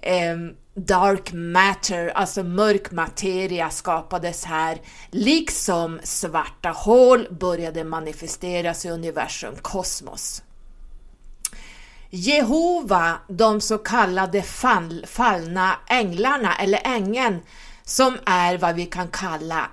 Ehm, 0.01 0.53
Dark 0.77 1.33
matter, 1.33 2.07
alltså 2.07 2.43
mörk 2.43 2.91
materia 2.91 3.69
skapades 3.69 4.45
här, 4.45 4.81
liksom 5.11 5.99
svarta 6.03 6.69
hål 6.69 7.27
började 7.39 7.83
manifesteras 7.83 8.85
i 8.85 8.89
universum, 8.89 9.55
kosmos. 9.61 10.43
Jehova, 12.09 13.19
de 13.29 13.61
så 13.61 13.77
kallade 13.77 14.41
fall, 14.41 15.05
fallna 15.07 15.79
änglarna 15.89 16.55
eller 16.55 16.81
ängeln, 16.83 17.39
som 17.83 18.17
är 18.25 18.57
vad 18.57 18.75
vi 18.75 18.85
kan 18.85 19.07
kalla 19.07 19.69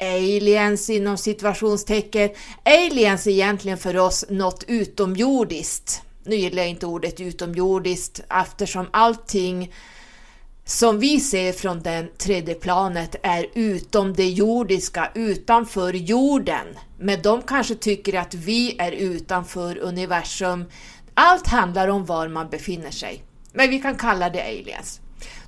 aliens 0.00 0.90
inom 0.90 1.18
situationstecken. 1.18 2.30
Aliens 2.64 3.26
är 3.26 3.30
egentligen 3.30 3.78
för 3.78 3.96
oss 3.96 4.24
något 4.28 4.64
utomjordiskt. 4.68 6.02
Nu 6.24 6.36
gillar 6.36 6.62
jag 6.62 6.70
inte 6.70 6.86
ordet 6.86 7.20
utomjordiskt 7.20 8.20
eftersom 8.30 8.86
allting 8.90 9.72
som 10.64 10.98
vi 10.98 11.20
ser 11.20 11.52
från 11.52 11.82
det 11.82 12.18
tredje 12.18 12.54
planet 12.54 13.16
är 13.22 13.46
utom 13.54 14.12
det 14.12 14.28
jordiska, 14.28 15.10
utanför 15.14 15.92
jorden. 15.92 16.66
Men 16.98 17.22
de 17.22 17.42
kanske 17.42 17.74
tycker 17.74 18.18
att 18.18 18.34
vi 18.34 18.76
är 18.78 18.92
utanför 18.92 19.78
universum. 19.78 20.64
Allt 21.14 21.46
handlar 21.46 21.88
om 21.88 22.04
var 22.04 22.28
man 22.28 22.48
befinner 22.48 22.90
sig. 22.90 23.24
Men 23.52 23.70
vi 23.70 23.78
kan 23.78 23.96
kalla 23.96 24.30
det 24.30 24.42
aliens. 24.42 25.00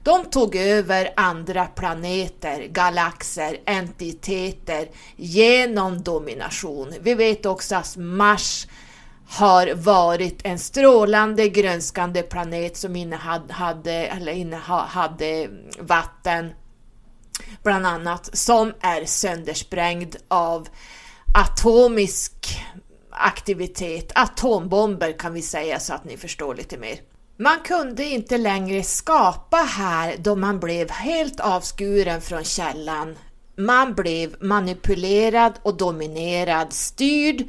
De 0.02 0.24
tog 0.24 0.56
över 0.56 1.08
andra 1.16 1.64
planeter, 1.64 2.66
galaxer, 2.66 3.56
entiteter 3.66 4.88
genom 5.16 6.02
domination. 6.02 6.94
Vi 7.00 7.14
vet 7.14 7.46
också 7.46 7.76
att 7.76 7.96
Mars 7.96 8.66
har 9.32 9.74
varit 9.74 10.40
en 10.44 10.58
strålande 10.58 11.48
grönskande 11.48 12.22
planet 12.22 12.76
som 12.76 12.96
innehade, 12.96 13.92
eller 13.92 14.32
innehade 14.32 15.48
vatten 15.78 16.50
bland 17.62 17.86
annat 17.86 18.36
som 18.36 18.74
är 18.80 19.04
söndersprängd 19.04 20.16
av 20.28 20.68
atomisk 21.34 22.60
aktivitet, 23.10 24.12
atombomber 24.14 25.18
kan 25.18 25.32
vi 25.32 25.42
säga 25.42 25.80
så 25.80 25.94
att 25.94 26.04
ni 26.04 26.16
förstår 26.16 26.54
lite 26.54 26.78
mer. 26.78 26.96
Man 27.36 27.60
kunde 27.64 28.04
inte 28.04 28.38
längre 28.38 28.82
skapa 28.82 29.56
här 29.56 30.16
då 30.18 30.36
man 30.36 30.60
blev 30.60 30.90
helt 30.90 31.40
avskuren 31.40 32.20
från 32.20 32.44
källan. 32.44 33.18
Man 33.56 33.94
blev 33.94 34.36
manipulerad 34.40 35.52
och 35.62 35.76
dominerad, 35.76 36.72
styrd 36.72 37.44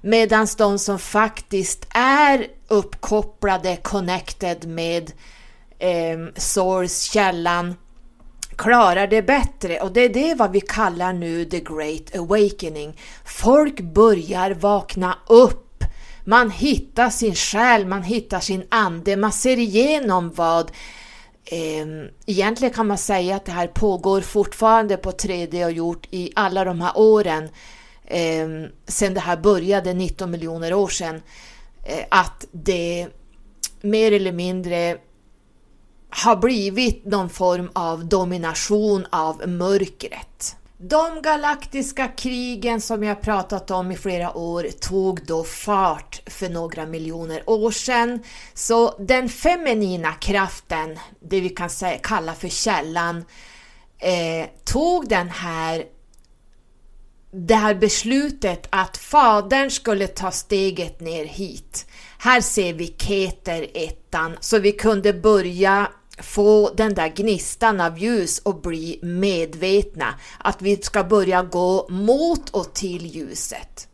medan 0.00 0.46
de 0.58 0.78
som 0.78 0.98
faktiskt 0.98 1.86
är 1.94 2.46
uppkopplade, 2.68 3.76
connected 3.76 4.68
med 4.68 5.12
eh, 5.78 6.18
source, 6.36 7.12
källan, 7.12 7.74
klarar 8.56 9.06
det 9.06 9.22
bättre. 9.22 9.80
Och 9.80 9.92
det 9.92 10.00
är 10.00 10.08
det 10.08 10.34
vad 10.34 10.52
vi 10.52 10.60
kallar 10.60 11.12
nu 11.12 11.44
the 11.44 11.60
great 11.60 12.16
awakening. 12.16 12.96
Folk 13.24 13.80
börjar 13.80 14.50
vakna 14.50 15.18
upp. 15.26 15.84
Man 16.24 16.50
hittar 16.50 17.10
sin 17.10 17.34
själ, 17.34 17.86
man 17.86 18.02
hittar 18.02 18.40
sin 18.40 18.66
ande, 18.68 19.16
man 19.16 19.32
ser 19.32 19.58
igenom 19.58 20.32
vad 20.34 20.70
eh, 21.44 21.86
Egentligen 22.26 22.74
kan 22.74 22.86
man 22.86 22.98
säga 22.98 23.36
att 23.36 23.44
det 23.44 23.52
här 23.52 23.66
pågår 23.66 24.20
fortfarande 24.20 24.96
på 24.96 25.10
3D 25.10 25.64
och 25.64 25.72
gjort 25.72 26.06
i 26.10 26.32
alla 26.34 26.64
de 26.64 26.80
här 26.80 26.92
åren 26.94 27.48
eh, 28.10 28.48
sen 28.86 29.14
det 29.14 29.20
här 29.20 29.36
började 29.36 29.94
19 29.94 30.30
miljoner 30.30 30.74
år 30.74 30.88
sedan. 30.88 31.22
Eh, 31.84 32.04
att 32.10 32.46
det 32.52 33.08
mer 33.80 34.12
eller 34.12 34.32
mindre 34.32 34.98
har 36.10 36.36
blivit 36.36 37.04
någon 37.04 37.30
form 37.30 37.70
av 37.72 38.04
domination 38.04 39.06
av 39.10 39.48
mörkret. 39.48 40.56
De 40.82 41.22
galaktiska 41.22 42.08
krigen 42.08 42.80
som 42.80 43.02
jag 43.02 43.20
pratat 43.20 43.70
om 43.70 43.92
i 43.92 43.96
flera 43.96 44.36
år 44.36 44.66
tog 44.80 45.26
då 45.26 45.44
fart 45.44 46.22
för 46.26 46.48
några 46.48 46.86
miljoner 46.86 47.50
år 47.50 47.70
sedan. 47.70 48.22
Så 48.54 48.94
den 48.98 49.28
feminina 49.28 50.12
kraften, 50.12 50.98
det 51.20 51.40
vi 51.40 51.48
kan 51.48 51.70
kalla 52.02 52.34
för 52.34 52.48
källan, 52.48 53.24
eh, 53.98 54.48
tog 54.64 55.08
den 55.08 55.28
här 55.28 55.84
det 57.32 57.54
här 57.54 57.74
beslutet 57.74 58.66
att 58.70 58.96
fadern 58.96 59.70
skulle 59.70 60.06
ta 60.06 60.30
steget 60.30 61.00
ner 61.00 61.24
hit. 61.24 61.86
Här 62.18 62.40
ser 62.40 62.72
vi 62.72 62.94
Keter 62.98 63.66
ettan, 63.74 64.36
så 64.40 64.58
vi 64.58 64.72
kunde 64.72 65.12
börja 65.12 65.88
få 66.22 66.70
den 66.76 66.94
där 66.94 67.08
gnistan 67.08 67.80
av 67.80 67.98
ljus 67.98 68.38
och 68.38 68.60
bli 68.60 68.98
medvetna 69.02 70.14
att 70.38 70.62
vi 70.62 70.76
ska 70.76 71.04
börja 71.04 71.42
gå 71.42 71.88
mot 71.88 72.50
och 72.50 72.74
till 72.74 73.06
ljuset. 73.06 73.88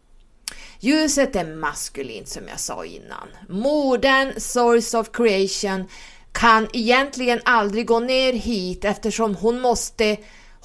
Ljuset 0.80 1.36
är 1.36 1.56
maskulint 1.56 2.28
som 2.28 2.42
jag 2.48 2.60
sa 2.60 2.84
innan. 2.84 3.28
Modern, 3.48 4.40
source 4.40 4.98
of 4.98 5.10
creation, 5.12 5.84
kan 6.32 6.68
egentligen 6.72 7.40
aldrig 7.44 7.86
gå 7.86 8.00
ner 8.00 8.32
hit 8.32 8.84
eftersom 8.84 9.34
hon 9.34 9.60
måste 9.60 10.16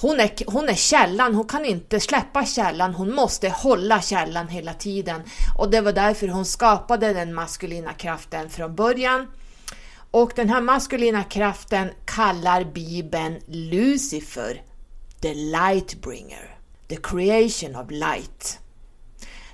hon 0.02 0.20
är, 0.20 0.52
hon 0.52 0.70
är 0.70 0.76
källan, 0.76 1.36
hon 1.36 1.48
kan 1.48 1.66
inte 1.66 2.00
släppa 2.00 2.46
källan, 2.46 2.94
hon 2.94 3.16
måste 3.16 3.50
hålla 3.50 4.02
källan 4.02 4.48
hela 4.48 4.74
tiden. 4.74 5.22
Och 5.58 5.72
det 5.72 5.82
var 5.82 5.94
därför 5.94 6.28
hon 6.28 6.46
skapade 6.46 7.14
den 7.14 7.34
maskulina 7.34 7.94
kraften 7.94 8.50
från 8.50 8.76
början. 8.76 9.28
Och 10.12 10.32
den 10.36 10.50
här 10.50 10.62
maskulina 10.62 11.24
kraften 11.24 11.90
kallar 12.06 12.64
Bibeln 12.64 13.40
Lucifer, 13.48 14.62
the 15.22 15.34
lightbringer, 15.34 16.58
the 16.88 16.96
creation 16.96 17.76
of 17.76 17.92
light. 17.92 18.60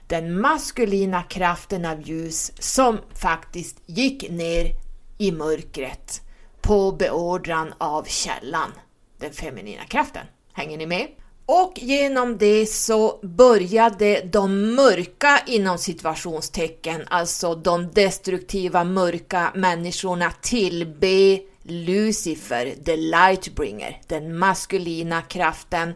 Den 0.08 0.42
maskulina 0.42 1.24
kraften 1.24 1.86
av 1.86 2.02
ljus 2.02 2.52
som 2.60 3.00
faktiskt 3.14 3.78
gick 3.86 4.30
ner 4.30 4.72
i 5.18 5.32
mörkret 5.32 6.22
på 6.62 6.92
beordran 6.92 7.74
av 7.78 8.04
källan, 8.04 8.72
den 9.20 9.32
feminina 9.34 9.84
kraften. 9.84 10.26
Hänger 10.58 10.78
ni 10.78 10.86
med? 10.86 11.08
Och 11.46 11.74
genom 11.76 12.38
det 12.38 12.66
så 12.66 13.20
började 13.24 14.22
de 14.22 14.76
mörka 14.76 15.40
inom 15.46 15.78
situationstecken, 15.78 17.02
alltså 17.08 17.56
de 17.56 17.92
destruktiva 17.92 18.84
mörka 18.84 19.52
människorna 19.56 20.32
tillbe 20.42 21.40
Lucifer, 21.64 22.74
the 22.86 22.96
lightbringer, 22.96 24.02
den 24.08 24.38
maskulina 24.38 25.22
kraften, 25.22 25.94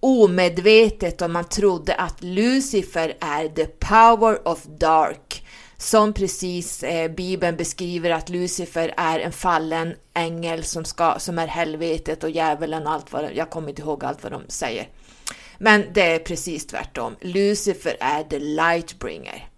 omedvetet 0.00 1.22
och 1.22 1.30
man 1.30 1.44
trodde 1.44 1.94
att 1.94 2.22
Lucifer 2.22 3.16
är 3.20 3.48
the 3.48 3.66
power 3.66 4.48
of 4.48 4.62
dark, 4.64 5.31
som 5.82 6.12
precis 6.12 6.82
eh, 6.82 7.10
Bibeln 7.10 7.56
beskriver 7.56 8.10
att 8.10 8.28
Lucifer 8.28 8.94
är 8.96 9.18
en 9.18 9.32
fallen 9.32 9.94
ängel 10.14 10.64
som, 10.64 10.84
ska, 10.84 11.18
som 11.18 11.38
är 11.38 11.46
helvetet 11.46 12.24
och 12.24 12.30
djävulen 12.30 12.86
och 12.86 12.92
allt 12.92 13.12
vad 13.12 13.34
jag 13.34 13.50
kommer 13.50 13.68
inte 13.68 13.82
ihåg 13.82 14.04
allt 14.04 14.22
vad 14.22 14.32
de 14.32 14.42
säger. 14.48 14.88
Men 15.58 15.84
det 15.92 16.14
är 16.14 16.18
precis 16.18 16.66
tvärtom. 16.66 17.16
Lucifer 17.20 17.96
är 18.00 18.22
the 18.22 18.38
lightbringer. 18.38 19.48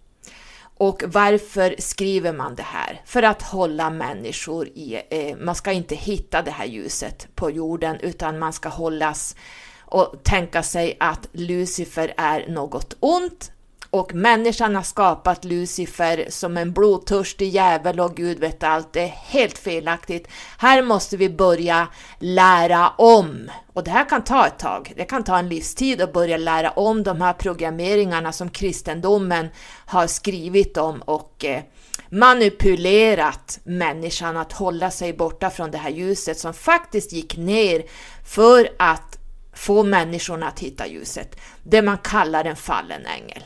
Och 0.77 1.03
varför 1.07 1.75
skriver 1.79 2.33
man 2.33 2.55
det 2.55 2.63
här? 2.63 3.01
För 3.05 3.23
att 3.23 3.41
hålla 3.41 3.89
människor 3.89 4.67
i, 4.67 5.01
eh, 5.09 5.37
man 5.37 5.55
ska 5.55 5.71
inte 5.71 5.95
hitta 5.95 6.41
det 6.41 6.51
här 6.51 6.65
ljuset 6.65 7.27
på 7.35 7.51
jorden 7.51 7.97
utan 7.99 8.39
man 8.39 8.53
ska 8.53 8.69
hållas 8.69 9.35
och 9.79 10.15
tänka 10.23 10.63
sig 10.63 10.97
att 10.99 11.27
Lucifer 11.31 12.13
är 12.17 12.47
något 12.47 12.97
ont 12.99 13.51
och 13.99 14.15
människan 14.15 14.75
har 14.75 14.83
skapat 14.83 15.45
Lucifer 15.45 16.25
som 16.29 16.57
en 16.57 16.73
blodtörstig 16.73 17.49
jävel 17.49 17.99
och 17.99 18.15
Gud 18.15 18.39
vet 18.39 18.63
allt. 18.63 18.93
Det 18.93 19.01
är 19.01 19.07
helt 19.07 19.57
felaktigt. 19.57 20.27
Här 20.57 20.81
måste 20.81 21.17
vi 21.17 21.29
börja 21.29 21.87
lära 22.19 22.89
om. 22.89 23.51
Och 23.73 23.83
det 23.83 23.91
här 23.91 24.09
kan 24.09 24.23
ta 24.23 24.47
ett 24.47 24.59
tag. 24.59 24.93
Det 24.95 25.05
kan 25.05 25.23
ta 25.23 25.37
en 25.37 25.49
livstid 25.49 26.01
att 26.01 26.13
börja 26.13 26.37
lära 26.37 26.69
om 26.69 27.03
de 27.03 27.21
här 27.21 27.33
programmeringarna 27.33 28.31
som 28.31 28.49
kristendomen 28.49 29.47
har 29.85 30.07
skrivit 30.07 30.77
om 30.77 31.01
och 31.01 31.45
eh, 31.45 31.63
manipulerat 32.09 33.59
människan 33.63 34.37
att 34.37 34.51
hålla 34.51 34.91
sig 34.91 35.13
borta 35.13 35.49
från 35.49 35.71
det 35.71 35.77
här 35.77 35.91
ljuset 35.91 36.39
som 36.39 36.53
faktiskt 36.53 37.13
gick 37.13 37.37
ner 37.37 37.83
för 38.25 38.69
att 38.79 39.17
få 39.53 39.83
människorna 39.83 40.47
att 40.47 40.59
hitta 40.59 40.87
ljuset. 40.87 41.39
Det 41.63 41.81
man 41.81 41.97
kallar 41.97 42.45
en 42.45 42.55
fallen 42.55 43.05
ängel. 43.05 43.43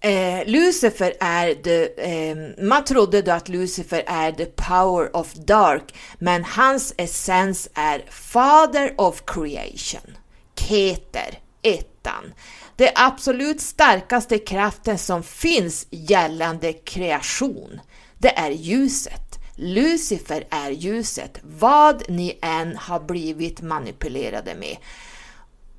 Eh, 0.00 0.46
Lucifer 0.46 1.14
är 1.20 1.54
the, 1.54 1.86
eh, 2.30 2.36
man 2.64 2.84
trodde 2.84 3.22
då 3.22 3.32
att 3.32 3.48
Lucifer 3.48 4.04
är 4.06 4.32
the 4.32 4.46
power 4.46 5.16
of 5.16 5.32
dark, 5.34 5.94
men 6.18 6.44
hans 6.44 6.94
essens 6.96 7.68
är 7.74 8.04
Father 8.10 8.94
of 8.98 9.22
creation, 9.26 10.16
Keter, 10.56 11.38
ettan. 11.62 12.34
Det 12.76 12.92
absolut 12.94 13.60
starkaste 13.60 14.38
kraften 14.38 14.98
som 14.98 15.22
finns 15.22 15.86
gällande 15.90 16.72
kreation, 16.72 17.80
det 18.18 18.38
är 18.38 18.50
ljuset. 18.50 19.22
Lucifer 19.58 20.46
är 20.50 20.70
ljuset, 20.70 21.38
vad 21.42 22.10
ni 22.10 22.38
än 22.42 22.76
har 22.76 23.00
blivit 23.00 23.60
manipulerade 23.60 24.54
med 24.54 24.76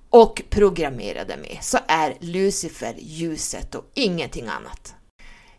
och 0.09 0.41
programmerade 0.49 1.37
med, 1.37 1.57
så 1.61 1.77
är 1.87 2.17
Lucifer 2.19 2.95
ljuset 2.97 3.75
och 3.75 3.91
ingenting 3.93 4.47
annat. 4.47 4.93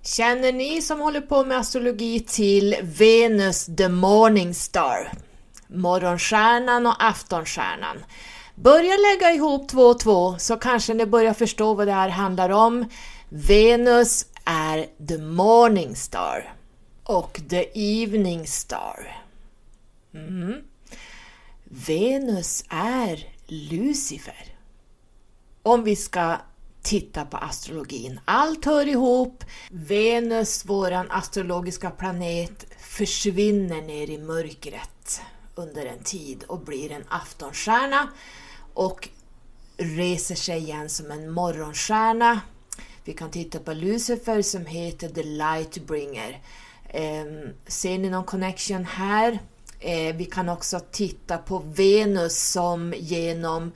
Känner 0.02 0.52
ni 0.52 0.82
som 0.82 1.00
håller 1.00 1.20
på 1.20 1.44
med 1.44 1.58
astrologi 1.58 2.20
till 2.20 2.76
Venus 2.82 3.66
the 3.76 3.88
Morning 3.88 4.54
Star, 4.54 5.12
morgonstjärnan 5.66 6.86
och 6.86 7.04
aftonstjärnan? 7.04 8.04
Börja 8.54 8.96
lägga 8.96 9.32
ihop 9.32 9.68
två 9.68 9.82
och 9.82 10.00
två 10.00 10.38
så 10.38 10.56
kanske 10.56 10.94
ni 10.94 11.06
börjar 11.06 11.34
förstå 11.34 11.74
vad 11.74 11.86
det 11.86 11.92
här 11.92 12.08
handlar 12.08 12.50
om. 12.50 12.84
Venus 13.28 14.26
är 14.44 15.06
the 15.08 15.18
morning 15.18 15.96
star 15.96 16.54
och 17.04 17.40
the 17.48 17.68
evening 17.74 18.46
star. 18.46 19.22
Mm. 20.14 20.54
Venus 21.64 22.64
är 22.68 23.37
Lucifer. 23.48 24.54
Om 25.62 25.84
vi 25.84 25.96
ska 25.96 26.36
titta 26.82 27.24
på 27.24 27.36
astrologin. 27.36 28.20
Allt 28.24 28.64
hör 28.64 28.88
ihop. 28.88 29.44
Venus, 29.70 30.64
våran 30.64 31.10
astrologiska 31.10 31.90
planet, 31.90 32.66
försvinner 32.78 33.82
ner 33.82 34.10
i 34.10 34.18
mörkret 34.18 35.20
under 35.54 35.86
en 35.86 36.02
tid 36.02 36.44
och 36.46 36.60
blir 36.60 36.92
en 36.92 37.04
aftonstjärna 37.08 38.08
och 38.74 39.08
reser 39.76 40.34
sig 40.34 40.58
igen 40.58 40.88
som 40.88 41.10
en 41.10 41.30
morgonstjärna. 41.30 42.40
Vi 43.04 43.12
kan 43.12 43.30
titta 43.30 43.58
på 43.58 43.72
Lucifer 43.72 44.42
som 44.42 44.66
heter 44.66 45.08
The 45.08 45.22
Lightbringer. 45.22 46.42
Ehm, 46.88 47.54
ser 47.66 47.98
ni 47.98 48.10
någon 48.10 48.24
connection 48.24 48.84
här? 48.84 49.38
Eh, 49.80 50.16
vi 50.16 50.24
kan 50.24 50.48
också 50.48 50.80
titta 50.90 51.38
på 51.38 51.58
Venus 51.58 52.50
som 52.50 52.94
genom 52.96 53.72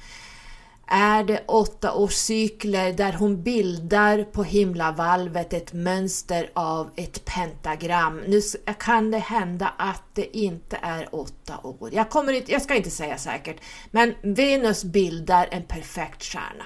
är 0.94 1.24
det 1.24 1.44
åtta 1.46 1.92
årscykler 1.92 2.92
där 2.92 3.12
hon 3.12 3.42
bildar 3.42 4.24
på 4.24 4.44
himlavalvet 4.44 5.52
ett 5.52 5.72
mönster 5.72 6.50
av 6.54 6.90
ett 6.96 7.24
pentagram. 7.24 8.20
Nu 8.26 8.40
kan 8.78 9.10
det 9.10 9.18
hända 9.18 9.74
att 9.78 10.02
det 10.14 10.36
inte 10.36 10.78
är 10.82 11.14
åtta 11.14 11.58
år. 11.62 11.90
Jag, 11.92 12.10
kommer 12.10 12.32
inte, 12.32 12.52
jag 12.52 12.62
ska 12.62 12.74
inte 12.74 12.90
säga 12.90 13.18
säkert, 13.18 13.56
men 13.90 14.14
Venus 14.22 14.84
bildar 14.84 15.48
en 15.50 15.62
perfekt 15.62 16.22
stjärna. 16.24 16.64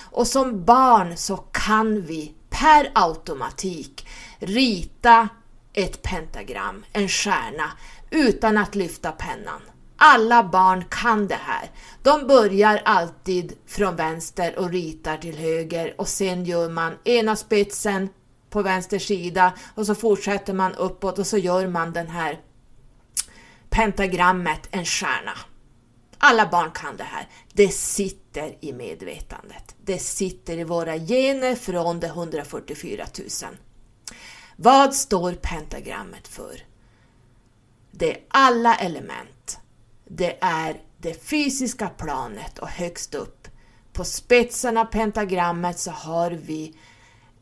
Och 0.00 0.26
som 0.26 0.64
barn 0.64 1.16
så 1.16 1.36
kan 1.36 2.02
vi 2.02 2.34
per 2.50 2.90
automatik 2.94 4.08
rita 4.38 5.28
ett 5.72 6.02
pentagram, 6.02 6.84
en 6.92 7.08
stjärna, 7.08 7.72
utan 8.14 8.58
att 8.58 8.74
lyfta 8.74 9.12
pennan. 9.12 9.60
Alla 9.96 10.44
barn 10.44 10.84
kan 10.90 11.28
det 11.28 11.38
här. 11.40 11.70
De 12.02 12.26
börjar 12.26 12.82
alltid 12.84 13.52
från 13.66 13.96
vänster 13.96 14.58
och 14.58 14.70
ritar 14.70 15.16
till 15.16 15.36
höger 15.36 15.94
och 15.98 16.08
sen 16.08 16.44
gör 16.44 16.70
man 16.70 16.92
ena 17.04 17.36
spetsen 17.36 18.08
på 18.50 18.62
vänster 18.62 18.98
sida 18.98 19.52
och 19.74 19.86
så 19.86 19.94
fortsätter 19.94 20.52
man 20.52 20.74
uppåt 20.74 21.18
och 21.18 21.26
så 21.26 21.38
gör 21.38 21.66
man 21.66 21.92
den 21.92 22.08
här 22.08 22.40
pentagrammet, 23.70 24.68
en 24.70 24.84
stjärna. 24.84 25.38
Alla 26.18 26.46
barn 26.46 26.70
kan 26.70 26.96
det 26.96 27.04
här. 27.04 27.28
Det 27.52 27.68
sitter 27.68 28.56
i 28.60 28.72
medvetandet. 28.72 29.74
Det 29.84 29.98
sitter 29.98 30.58
i 30.58 30.64
våra 30.64 30.98
gener 30.98 31.54
från 31.54 32.00
de 32.00 32.06
144 32.06 33.06
000. 33.18 33.28
Vad 34.56 34.94
står 34.94 35.32
pentagrammet 35.32 36.28
för? 36.28 36.73
Det 37.96 38.10
är 38.10 38.20
alla 38.28 38.76
element. 38.76 39.58
Det 40.04 40.38
är 40.40 40.80
det 40.98 41.24
fysiska 41.24 41.88
planet 41.88 42.58
och 42.58 42.68
högst 42.68 43.14
upp 43.14 43.48
på 43.92 44.04
spetsen 44.04 44.76
av 44.76 44.84
pentagrammet 44.84 45.78
så 45.78 45.90
har 45.90 46.30
vi 46.30 46.74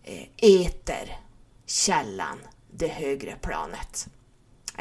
eh, 0.02 0.26
eter, 0.36 1.18
källan, 1.66 2.38
det 2.70 2.88
högre 2.88 3.36
planet. 3.42 4.08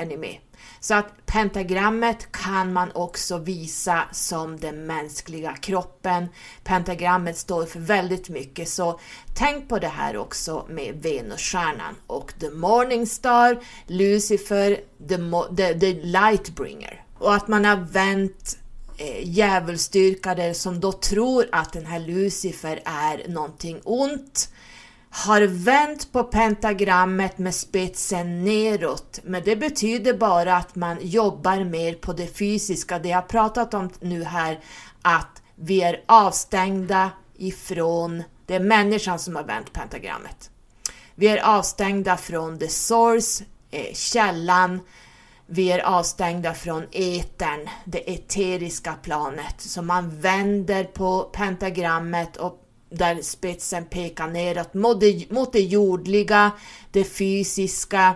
Är 0.01 0.05
ni 0.05 0.17
med? 0.17 0.37
Så 0.79 0.93
att 0.93 1.25
pentagrammet 1.25 2.31
kan 2.31 2.73
man 2.73 2.91
också 2.91 3.37
visa 3.37 4.03
som 4.11 4.59
den 4.59 4.85
mänskliga 4.85 5.55
kroppen. 5.55 6.27
Pentagrammet 6.63 7.37
står 7.37 7.65
för 7.65 7.79
väldigt 7.79 8.29
mycket 8.29 8.69
så 8.69 8.99
tänk 9.35 9.69
på 9.69 9.79
det 9.79 9.87
här 9.87 10.17
också 10.17 10.65
med 10.69 10.95
Venusstjärnan 11.01 11.95
och 12.07 12.33
the 12.39 12.49
morning 12.49 13.07
star, 13.07 13.59
Lucifer, 13.87 14.79
the, 15.07 15.17
the, 15.57 15.79
the 15.79 15.93
lightbringer. 15.93 17.05
Och 17.17 17.33
att 17.35 17.47
man 17.47 17.65
har 17.65 17.77
vänt 17.77 18.57
eh, 18.97 19.29
djävulsdyrkare 19.29 20.53
som 20.53 20.79
då 20.79 20.91
tror 20.91 21.45
att 21.51 21.73
den 21.73 21.85
här 21.85 21.99
Lucifer 21.99 22.81
är 22.85 23.27
någonting 23.27 23.81
ont 23.83 24.49
har 25.11 25.41
vänt 25.41 26.11
på 26.11 26.23
pentagrammet 26.23 27.37
med 27.37 27.55
spetsen 27.55 28.43
neråt, 28.43 29.19
men 29.23 29.43
det 29.45 29.55
betyder 29.55 30.13
bara 30.13 30.57
att 30.57 30.75
man 30.75 30.97
jobbar 31.01 31.63
mer 31.63 31.93
på 31.93 32.13
det 32.13 32.37
fysiska. 32.37 32.99
Det 32.99 33.09
jag 33.09 33.27
pratat 33.27 33.73
om 33.73 33.89
nu 33.99 34.23
här, 34.23 34.59
att 35.01 35.41
vi 35.55 35.81
är 35.81 36.03
avstängda 36.05 37.11
ifrån, 37.37 38.23
det 38.45 38.55
är 38.55 38.59
människan 38.59 39.19
som 39.19 39.35
har 39.35 39.43
vänt 39.43 39.73
pentagrammet. 39.73 40.49
Vi 41.15 41.27
är 41.27 41.57
avstängda 41.57 42.17
från 42.17 42.59
the 42.59 42.67
source, 42.67 43.43
eh, 43.71 43.93
källan, 43.93 44.79
vi 45.45 45.71
är 45.71 45.79
avstängda 45.79 46.53
från 46.53 46.83
etern, 46.91 47.69
det 47.85 48.13
eteriska 48.13 48.93
planet. 48.93 49.55
Så 49.57 49.81
man 49.81 50.19
vänder 50.19 50.83
på 50.83 51.23
pentagrammet 51.23 52.37
och 52.37 52.57
där 52.91 53.21
spetsen 53.21 53.85
pekar 53.85 54.27
neråt 54.27 54.73
mot 55.29 55.51
det, 55.51 55.59
jordliga, 55.59 56.51
det 56.91 57.03
fysiska 57.03 58.15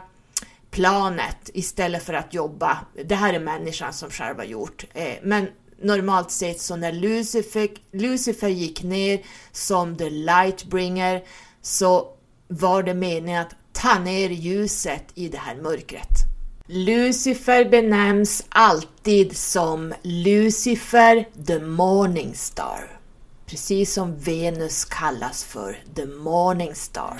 planet 0.71 1.49
istället 1.53 2.03
för 2.03 2.13
att 2.13 2.33
jobba. 2.33 2.77
Det 3.05 3.15
här 3.15 3.33
är 3.33 3.39
människan 3.39 3.93
som 3.93 4.09
själv 4.09 4.38
har 4.38 4.45
gjort. 4.45 4.85
Eh, 4.93 5.13
men 5.23 5.47
normalt 5.81 6.31
sett 6.31 6.61
så 6.61 6.75
när 6.75 6.91
Lucifer, 6.91 7.69
Lucifer 7.91 8.49
gick 8.49 8.83
ner 8.83 9.21
som 9.51 9.97
the 9.97 10.09
lightbringer 10.09 11.23
så 11.61 12.07
var 12.47 12.83
det 12.83 12.93
meningen 12.93 13.41
att 13.41 13.55
ta 13.73 13.99
ner 13.99 14.29
ljuset 14.29 15.03
i 15.15 15.29
det 15.29 15.38
här 15.38 15.55
mörkret. 15.55 16.09
Lucifer 16.67 17.69
benämns 17.69 18.45
alltid 18.49 19.38
som 19.38 19.93
Lucifer 20.03 21.27
the 21.45 21.59
Morning 21.59 22.33
Star 22.35 22.94
precis 23.45 23.93
som 23.93 24.17
Venus 24.17 24.86
kallas 24.86 25.43
för 25.43 25.84
the 25.95 26.05
morning 26.05 26.75
star. 26.75 27.17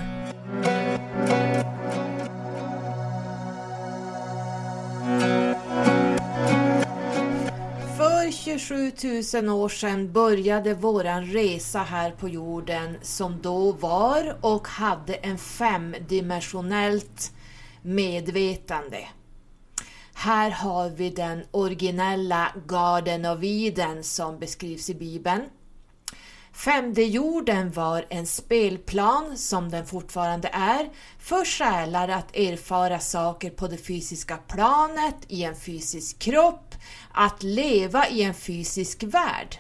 För 7.97 8.31
27 8.31 8.91
000 9.43 9.49
år 9.49 9.69
sedan 9.69 10.11
började 10.11 10.73
våran 10.73 11.25
resa 11.25 11.79
här 11.79 12.11
på 12.11 12.29
jorden 12.29 12.97
som 13.01 13.41
då 13.41 13.71
var 13.71 14.38
och 14.41 14.67
hade 14.67 15.13
en 15.13 15.38
femdimensionellt 15.38 17.31
medvetande. 17.81 19.07
Här 20.13 20.51
har 20.51 20.89
vi 20.89 21.09
den 21.09 21.43
originella 21.51 22.51
Garden 22.67 23.25
of 23.25 23.39
Eden 23.43 24.03
som 24.03 24.39
beskrivs 24.39 24.89
i 24.89 24.95
Bibeln. 24.95 25.41
Femde 26.55 27.03
jorden 27.03 27.71
var 27.71 28.05
en 28.09 28.25
spelplan, 28.25 29.37
som 29.37 29.71
den 29.71 29.85
fortfarande 29.85 30.49
är, 30.53 30.89
för 31.19 31.45
själar 31.45 32.07
att 32.07 32.35
erfara 32.35 32.99
saker 32.99 33.49
på 33.49 33.67
det 33.67 33.77
fysiska 33.77 34.37
planet, 34.37 35.15
i 35.27 35.43
en 35.43 35.55
fysisk 35.55 36.19
kropp, 36.19 36.75
att 37.11 37.43
leva 37.43 38.07
i 38.07 38.23
en 38.23 38.33
fysisk 38.33 39.03
värld. 39.03 39.57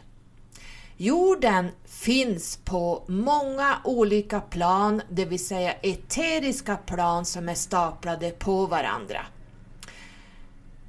Jorden 0.97 1.71
finns 1.85 2.57
på 2.57 3.03
många 3.07 3.77
olika 3.83 4.41
plan, 4.41 5.01
det 5.09 5.25
vill 5.25 5.45
säga 5.45 5.73
eteriska 5.73 6.75
plan 6.75 7.25
som 7.25 7.49
är 7.49 7.55
staplade 7.55 8.31
på 8.31 8.65
varandra. 8.65 9.21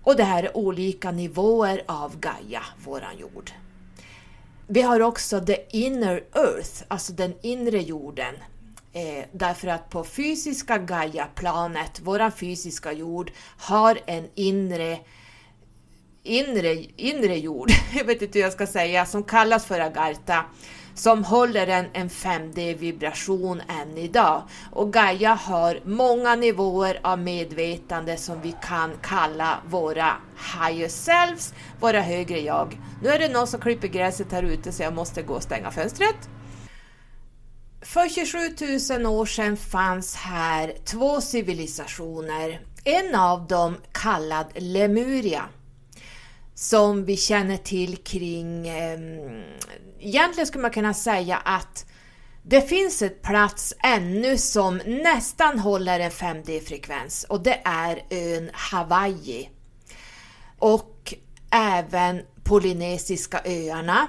Och 0.03 0.17
det 0.17 0.25
här 0.25 0.43
är 0.43 0.57
olika 0.57 1.11
nivåer 1.11 1.83
av 1.87 2.21
Gaia, 2.21 2.63
våran 2.85 3.19
jord. 3.19 3.53
Vi 4.69 4.83
har 4.83 5.01
också 5.01 5.41
the 5.41 5.59
inner 5.71 6.25
earth, 6.35 6.83
alltså 6.89 7.13
den 7.13 7.35
inre 7.43 7.83
jorden. 7.83 8.35
Eh, 8.93 9.25
därför 9.33 9.69
att 9.69 9.91
på 9.91 10.05
fysiska 10.05 10.79
Gaia-planet, 10.79 12.01
våran 12.01 12.33
fysiska 12.33 12.93
jord, 12.93 13.33
har 13.59 13.99
en 14.07 14.29
inre 14.35 14.99
inre, 16.23 16.75
inre 16.97 17.39
jord, 17.39 17.71
jag 17.95 18.05
vet 18.05 18.23
inte 18.23 18.39
hur 18.39 18.45
jag 18.45 18.53
ska 18.53 18.67
säga, 18.67 19.07
som 19.07 19.23
kallas 19.23 19.67
för 19.67 19.81
Agartha, 19.81 20.45
som 20.97 21.25
håller 21.25 21.67
en, 21.67 21.87
en 21.93 22.09
5D-vibration 22.09 23.63
än 23.69 23.99
idag. 23.99 24.43
Och 24.73 24.93
Gaia 24.93 25.35
har 25.35 25.81
många 25.85 26.35
nivåer 26.35 27.01
av 27.03 27.19
medvetande 27.19 28.17
som 28.17 28.41
vi 28.43 28.55
kan 28.63 28.93
kalla 29.03 29.59
våra 29.69 30.13
higher 30.55 30.89
selves, 30.89 31.55
våra 31.81 32.01
högre 32.01 32.41
jag. 32.41 32.81
Nu 33.03 33.09
är 33.09 33.19
det 33.19 33.29
någon 33.29 33.47
som 33.47 33.61
klipper 33.61 33.89
gräset 33.89 34.33
här 34.33 34.43
ute 34.43 34.73
så 34.73 34.83
jag 34.83 34.95
måste 34.95 35.23
gå 35.23 35.35
och 35.35 35.43
stänga 35.43 35.71
fönstret. 35.71 36.29
För 37.83 38.09
27 38.09 38.39
000 38.99 39.07
år 39.07 39.27
sedan 39.27 39.57
fanns 39.57 40.17
här 40.17 40.75
två 40.85 41.21
civilisationer. 41.21 42.61
En 42.85 43.15
av 43.15 43.47
dem 43.47 43.77
kallad 43.93 44.47
Lemuria 44.55 45.45
som 46.57 47.05
vi 47.05 47.17
känner 47.17 47.57
till 47.57 47.97
kring... 47.97 48.69
Eh, 48.69 48.99
egentligen 50.01 50.47
skulle 50.47 50.63
man 50.63 50.71
kunna 50.71 50.95
säga 50.95 51.37
att 51.37 51.87
det 52.43 52.61
finns 52.61 53.03
ett 53.03 53.23
plats 53.23 53.75
ännu 53.85 54.39
som 54.39 54.81
nästan 54.87 55.59
håller 55.59 56.01
en 56.01 56.11
5D-frekvens 56.11 57.25
och 57.25 57.43
det 57.43 57.61
är 57.65 58.03
ön 58.11 58.51
Hawaii. 58.53 59.51
Och 60.59 61.15
även 61.51 62.23
Polynesiska 62.45 63.41
öarna. 63.45 64.07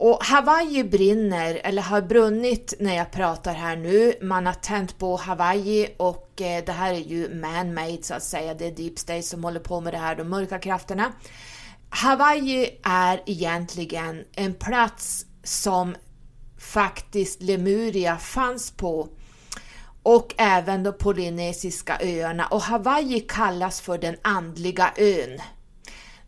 Och 0.00 0.24
Hawaii 0.24 0.84
brinner, 0.84 1.60
eller 1.64 1.82
har 1.82 2.02
brunnit 2.02 2.74
när 2.80 2.96
jag 2.96 3.10
pratar 3.10 3.54
här 3.54 3.76
nu. 3.76 4.14
Man 4.22 4.46
har 4.46 4.52
tänt 4.52 4.98
på 4.98 5.16
Hawaii 5.16 5.88
och 5.96 6.40
eh, 6.40 6.64
det 6.64 6.72
här 6.72 6.92
är 6.92 6.98
ju 6.98 7.34
man-made 7.34 8.02
så 8.02 8.14
att 8.14 8.22
säga. 8.22 8.54
Det 8.54 8.66
är 8.66 8.70
Deep 8.70 8.98
State 8.98 9.22
som 9.22 9.44
håller 9.44 9.60
på 9.60 9.80
med 9.80 9.92
det 9.92 9.98
här, 9.98 10.16
de 10.16 10.28
mörka 10.28 10.58
krafterna. 10.58 11.12
Hawaii 11.90 12.80
är 12.82 13.22
egentligen 13.26 14.24
en 14.32 14.54
plats 14.54 15.26
som 15.44 15.94
faktiskt 16.58 17.42
Lemuria 17.42 18.16
fanns 18.16 18.70
på 18.70 19.08
och 20.02 20.34
även 20.36 20.82
de 20.82 20.92
polynesiska 20.92 21.98
öarna 22.00 22.46
och 22.46 22.62
Hawaii 22.62 23.20
kallas 23.20 23.80
för 23.80 23.98
den 23.98 24.16
andliga 24.22 24.92
ön 24.96 25.40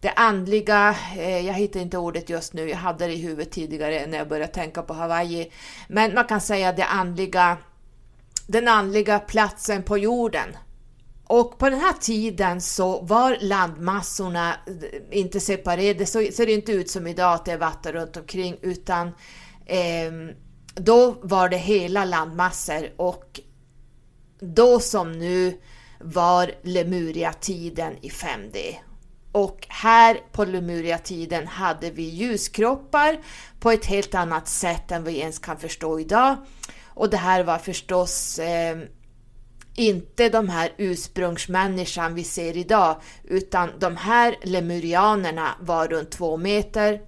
det 0.01 0.11
andliga, 0.11 0.97
eh, 1.17 1.47
jag 1.47 1.55
hittar 1.55 1.81
inte 1.81 1.99
ordet 1.99 2.31
just 2.31 2.53
nu, 2.53 2.69
jag 2.69 2.77
hade 2.77 3.07
det 3.07 3.13
i 3.13 3.23
huvudet 3.23 3.51
tidigare 3.51 4.07
när 4.07 4.19
jag 4.19 4.29
började 4.29 4.53
tänka 4.53 4.83
på 4.83 4.95
Hawaii, 4.95 5.53
men 5.89 6.15
man 6.15 6.25
kan 6.25 6.41
säga 6.41 6.73
det 6.73 6.85
andliga, 6.85 7.59
den 8.47 8.69
andliga 8.69 9.19
platsen 9.19 9.83
på 9.83 9.99
jorden. 9.99 10.57
Och 11.27 11.59
på 11.59 11.71
den 11.71 11.81
här 11.81 11.93
tiden 11.93 12.61
så 12.61 13.01
var 13.01 13.39
landmassorna 13.41 14.55
eh, 14.67 15.19
inte 15.19 15.41
separerade, 15.41 16.07
så 16.07 16.27
ser 16.33 16.47
det 16.47 16.53
inte 16.53 16.73
ut 16.73 16.91
som 16.91 17.07
idag 17.07 17.35
att 17.35 17.45
det 17.45 17.53
är 17.53 17.59
vatten 17.59 17.93
runt 17.93 18.17
omkring 18.17 18.57
utan 18.63 19.07
eh, 19.67 20.13
då 20.75 21.17
var 21.23 21.49
det 21.49 21.57
hela 21.57 22.05
landmassor. 22.05 22.91
Och 22.97 23.41
då 24.41 24.81
som 24.81 25.13
nu 25.13 25.61
var 26.01 26.53
Lemuria-tiden 26.63 27.97
i 28.01 28.09
5D 28.09 28.77
och 29.33 29.67
här 29.69 30.21
på 30.33 30.45
Lemuria-tiden 30.45 31.47
hade 31.47 31.91
vi 31.91 32.03
ljuskroppar 32.03 33.19
på 33.61 33.71
ett 33.71 33.87
helt 33.87 34.15
annat 34.15 34.49
sätt 34.49 34.91
än 34.91 35.05
vi 35.05 35.19
ens 35.19 35.39
kan 35.39 35.59
förstå 35.59 36.01
idag. 36.01 36.37
Och 36.87 37.11
det 37.11 37.17
här 37.17 37.45
var 37.45 37.59
förstås 37.59 38.39
eh, 38.39 38.79
inte 39.75 40.29
de 40.29 40.49
här 40.49 40.73
ursprungsmänniskan 40.79 42.15
vi 42.15 42.25
ser 42.25 42.57
idag, 42.57 43.01
utan 43.25 43.71
de 43.79 43.97
här 43.97 44.37
lemurianerna 44.43 45.49
var 45.61 45.89
runt 45.89 46.11
två 46.11 46.37
meter. 46.37 47.01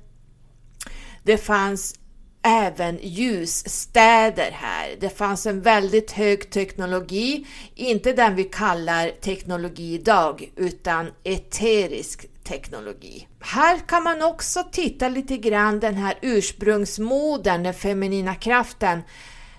Det 1.23 1.39
fanns 1.39 1.95
även 2.43 2.99
ljusstäder 3.03 4.51
här. 4.53 4.97
Det 5.01 5.09
fanns 5.09 5.47
en 5.47 5.63
väldigt 5.63 6.11
hög 6.11 6.51
teknologi, 6.51 7.47
inte 7.75 8.13
den 8.13 8.35
vi 8.35 8.45
kallar 8.45 9.09
teknologi 9.09 9.95
idag, 9.95 10.53
utan 10.57 11.11
eterisk 11.25 12.27
teknologi. 12.45 13.29
Här 13.41 13.79
kan 13.79 14.03
man 14.03 14.23
också 14.23 14.65
titta 14.73 15.09
lite 15.09 15.37
grann 15.37 15.81
den 15.81 15.95
här 15.95 16.19
ursprungsmodern, 16.23 17.63
den 17.63 17.75
feminina 17.75 18.35
kraften, 18.35 19.03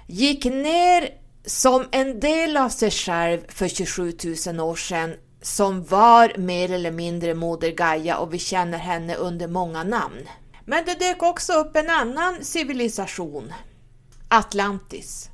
gick 0.07 0.45
ner 0.45 1.09
som 1.45 1.85
en 1.91 2.19
del 2.19 2.57
av 2.57 2.69
sig 2.69 2.91
själv 2.91 3.39
för 3.47 3.67
27 3.67 4.13
000 4.47 4.59
år 4.59 4.75
sedan 4.75 5.13
som 5.41 5.83
var 5.83 6.37
mer 6.37 6.71
eller 6.71 6.91
mindre 6.91 7.33
Moder 7.33 7.71
Gaia 7.71 8.17
och 8.17 8.33
vi 8.33 8.39
känner 8.39 8.77
henne 8.77 9.15
under 9.15 9.47
många 9.47 9.83
namn. 9.83 10.27
Men 10.65 10.85
det 10.85 10.99
dök 10.99 11.23
också 11.23 11.53
upp 11.53 11.75
en 11.75 11.89
annan 11.89 12.43
civilisation, 12.43 13.53
Atlantis. 14.27 15.29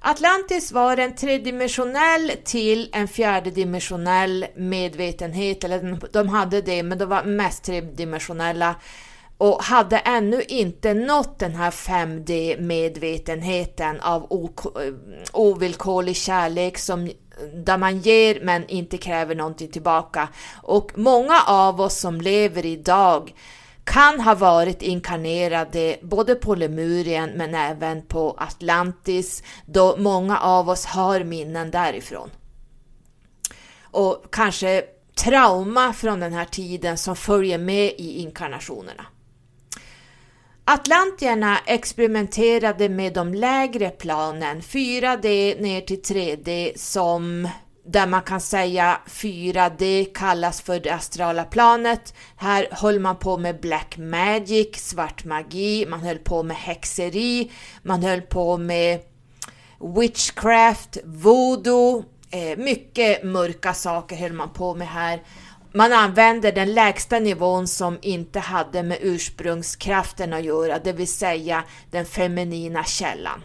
Atlantis 0.00 0.72
var 0.72 0.96
en 0.96 1.14
tredimensionell 1.14 2.32
till 2.44 2.90
en 2.92 3.08
fjärdedimensionell 3.08 4.46
medvetenhet, 4.56 5.64
eller 5.64 5.98
de 6.12 6.28
hade 6.28 6.62
det, 6.62 6.82
men 6.82 6.98
de 6.98 7.04
var 7.04 7.24
mest 7.24 7.64
tredimensionella 7.64 8.74
och 9.38 9.62
hade 9.62 9.98
ännu 9.98 10.42
inte 10.42 10.94
nått 10.94 11.38
den 11.38 11.54
här 11.54 11.70
5D-medvetenheten 11.70 14.00
av 14.00 14.50
ovillkorlig 15.32 16.16
kärlek 16.16 16.78
som, 16.78 17.10
där 17.54 17.78
man 17.78 17.98
ger 17.98 18.40
men 18.40 18.68
inte 18.68 18.98
kräver 18.98 19.34
någonting 19.34 19.68
tillbaka. 19.68 20.28
Och 20.62 20.92
många 20.94 21.40
av 21.46 21.80
oss 21.80 21.98
som 21.98 22.20
lever 22.20 22.66
idag 22.66 23.34
kan 23.84 24.20
ha 24.20 24.34
varit 24.34 24.82
inkarnerade 24.82 25.96
både 26.02 26.34
på 26.34 26.54
Lemurien 26.54 27.30
men 27.30 27.54
även 27.54 28.02
på 28.02 28.36
Atlantis 28.38 29.42
då 29.66 29.96
många 29.98 30.38
av 30.38 30.68
oss 30.68 30.86
har 30.86 31.24
minnen 31.24 31.70
därifrån. 31.70 32.30
Och 33.82 34.24
kanske 34.32 34.84
trauma 35.14 35.92
från 35.92 36.20
den 36.20 36.32
här 36.32 36.44
tiden 36.44 36.98
som 36.98 37.16
följer 37.16 37.58
med 37.58 37.92
i 37.98 38.20
inkarnationerna. 38.20 39.06
Atlantierna 40.64 41.58
experimenterade 41.66 42.88
med 42.88 43.12
de 43.12 43.34
lägre 43.34 43.90
planen, 43.90 44.60
4D 44.60 45.60
ner 45.62 45.80
till 45.80 46.02
3D 46.02 46.72
som 46.76 47.48
där 47.86 48.06
man 48.06 48.22
kan 48.22 48.40
säga 48.40 49.00
4D 49.06 50.12
kallas 50.14 50.60
för 50.60 50.80
det 50.80 50.90
astrala 50.90 51.44
planet. 51.44 52.14
Här 52.36 52.68
höll 52.70 53.00
man 53.00 53.16
på 53.16 53.36
med 53.38 53.60
black 53.60 53.96
magic, 53.98 54.76
svart 54.76 55.24
magi, 55.24 55.86
man 55.88 56.00
höll 56.00 56.18
på 56.18 56.42
med 56.42 56.56
häxeri, 56.56 57.50
man 57.82 58.02
höll 58.02 58.20
på 58.20 58.56
med 58.56 59.00
witchcraft, 59.96 60.98
voodoo, 61.04 62.04
eh, 62.30 62.58
mycket 62.58 63.24
mörka 63.24 63.74
saker 63.74 64.16
höll 64.16 64.32
man 64.32 64.50
på 64.50 64.74
med 64.74 64.88
här. 64.88 65.22
Man 65.72 65.92
använde 65.92 66.50
den 66.50 66.74
lägsta 66.74 67.18
nivån 67.18 67.68
som 67.68 67.98
inte 68.02 68.38
hade 68.38 68.82
med 68.82 68.98
ursprungskraften 69.00 70.32
att 70.32 70.44
göra, 70.44 70.78
det 70.78 70.92
vill 70.92 71.08
säga 71.08 71.64
den 71.90 72.04
feminina 72.04 72.84
källan. 72.84 73.42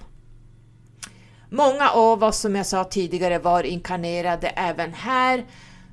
Många 1.50 1.90
av 1.90 2.24
oss, 2.24 2.40
som 2.40 2.56
jag 2.56 2.66
sa 2.66 2.84
tidigare, 2.84 3.40
var 3.40 3.64
inkarnerade 3.64 4.48
även 4.48 4.94
här 4.94 5.46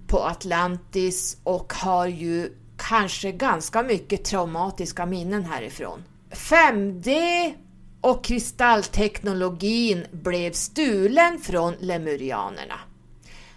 på 0.07 0.19
Atlantis 0.19 1.37
och 1.45 1.73
har 1.73 2.07
ju 2.07 2.53
kanske 2.77 3.33
ganska 3.33 3.83
mycket 3.83 4.25
traumatiska 4.25 5.07
minnen 5.07 5.45
härifrån. 5.45 6.05
5D 6.31 7.55
och 8.01 8.25
kristallteknologin 8.25 10.07
blev 10.11 10.53
stulen 10.53 11.39
från 11.39 11.75
lemurianerna. 11.81 12.81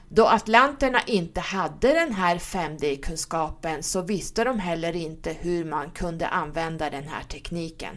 Då 0.09 0.25
atlanterna 0.25 0.99
inte 1.05 1.39
hade 1.39 1.93
den 1.93 2.13
här 2.13 2.37
5D-kunskapen 2.37 3.83
så 3.83 4.01
visste 4.01 4.43
de 4.43 4.59
heller 4.59 4.95
inte 4.95 5.33
hur 5.39 5.65
man 5.65 5.91
kunde 5.91 6.27
använda 6.27 6.89
den 6.89 7.07
här 7.07 7.23
tekniken. 7.23 7.95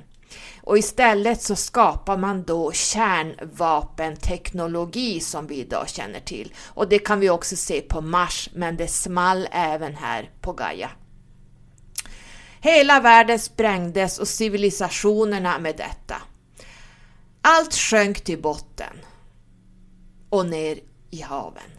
Och 0.62 0.78
istället 0.78 1.42
så 1.42 1.56
skapar 1.56 2.16
man 2.16 2.42
då 2.42 2.72
kärnvapenteknologi 2.72 5.20
som 5.20 5.46
vi 5.46 5.54
idag 5.54 5.88
känner 5.88 6.20
till. 6.20 6.54
Och 6.66 6.88
det 6.88 6.98
kan 6.98 7.20
vi 7.20 7.30
också 7.30 7.56
se 7.56 7.80
på 7.80 8.00
Mars, 8.00 8.48
men 8.54 8.76
det 8.76 8.88
small 8.88 9.48
även 9.52 9.94
här 9.94 10.30
på 10.40 10.52
Gaia. 10.52 10.90
Hela 12.60 13.00
världen 13.00 13.38
sprängdes 13.38 14.18
och 14.18 14.28
civilisationerna 14.28 15.58
med 15.58 15.76
detta. 15.76 16.16
Allt 17.42 17.74
sjönk 17.74 18.20
till 18.20 18.42
botten 18.42 18.96
och 20.28 20.46
ner 20.46 20.78
i 21.10 21.20
haven. 21.20 21.70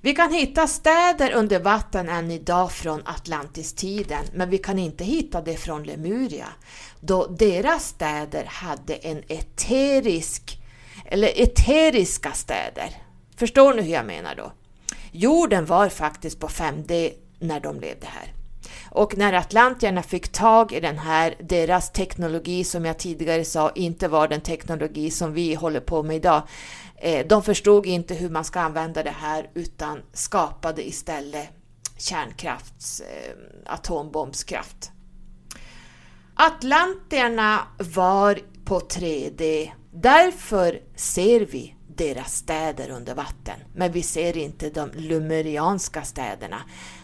Vi 0.00 0.14
kan 0.14 0.32
hitta 0.32 0.66
städer 0.66 1.32
under 1.32 1.60
vatten 1.60 2.08
än 2.08 2.30
idag 2.30 2.72
från 2.72 3.02
Atlantistiden, 3.04 4.24
men 4.32 4.50
vi 4.50 4.58
kan 4.58 4.78
inte 4.78 5.04
hitta 5.04 5.40
det 5.40 5.56
från 5.56 5.82
Lemuria, 5.82 6.48
då 7.00 7.26
deras 7.26 7.84
städer 7.84 8.44
hade 8.44 8.94
en 8.94 9.22
eterisk, 9.28 10.60
eller 11.04 11.42
eteriska 11.42 12.32
städer. 12.32 12.90
Förstår 13.36 13.74
ni 13.74 13.82
hur 13.82 13.92
jag 13.92 14.06
menar 14.06 14.34
då? 14.34 14.52
Jorden 15.12 15.66
var 15.66 15.88
faktiskt 15.88 16.40
på 16.40 16.48
5D 16.48 17.12
när 17.38 17.60
de 17.60 17.80
levde 17.80 18.06
här. 18.06 18.32
Och 18.90 19.16
när 19.16 19.32
atlantierna 19.32 20.02
fick 20.02 20.28
tag 20.28 20.72
i 20.72 20.80
den 20.80 20.98
här, 20.98 21.34
deras 21.40 21.92
teknologi 21.92 22.64
som 22.64 22.84
jag 22.84 22.98
tidigare 22.98 23.44
sa 23.44 23.70
inte 23.70 24.08
var 24.08 24.28
den 24.28 24.40
teknologi 24.40 25.10
som 25.10 25.32
vi 25.32 25.54
håller 25.54 25.80
på 25.80 26.02
med 26.02 26.16
idag. 26.16 26.42
Eh, 26.96 27.26
de 27.26 27.42
förstod 27.42 27.86
inte 27.86 28.14
hur 28.14 28.30
man 28.30 28.44
ska 28.44 28.60
använda 28.60 29.02
det 29.02 29.14
här 29.20 29.50
utan 29.54 30.02
skapade 30.12 30.88
istället 30.88 31.48
kärnkrafts, 31.98 33.00
eh, 33.00 33.34
atombombskraft. 33.66 34.90
Atlantierna 36.40 37.60
var 37.94 38.38
på 38.64 38.80
3D, 38.80 39.70
därför 39.92 40.80
ser 40.96 41.40
vi 41.40 41.74
deras 41.96 42.34
städer 42.36 42.90
under 42.90 43.14
vatten, 43.14 43.60
men 43.74 43.92
vi 43.92 44.02
ser 44.02 44.36
inte 44.36 44.70
de 44.70 44.90
lumerianska 44.94 46.02
städerna. 46.02 46.60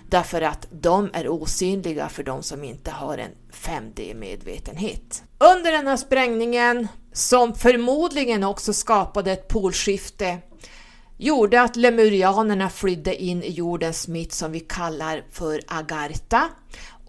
Därför 0.08 0.42
att 0.42 0.68
de 0.70 1.10
är 1.12 1.28
osynliga 1.28 2.08
för 2.08 2.22
de 2.22 2.42
som 2.42 2.64
inte 2.64 2.90
har 2.90 3.18
en 3.18 3.30
5D-medvetenhet. 3.52 5.22
Under 5.54 5.72
den 5.72 5.86
här 5.86 5.96
sprängningen, 5.96 6.88
som 7.12 7.54
förmodligen 7.54 8.44
också 8.44 8.72
skapade 8.72 9.32
ett 9.32 9.48
polskifte, 9.48 10.38
gjorde 11.16 11.62
att 11.62 11.76
lemurianerna 11.76 12.70
flydde 12.70 13.22
in 13.22 13.42
i 13.42 13.50
jordens 13.50 14.08
mitt 14.08 14.32
som 14.32 14.52
vi 14.52 14.60
kallar 14.60 15.24
för 15.30 15.60
Agartha 15.66 16.48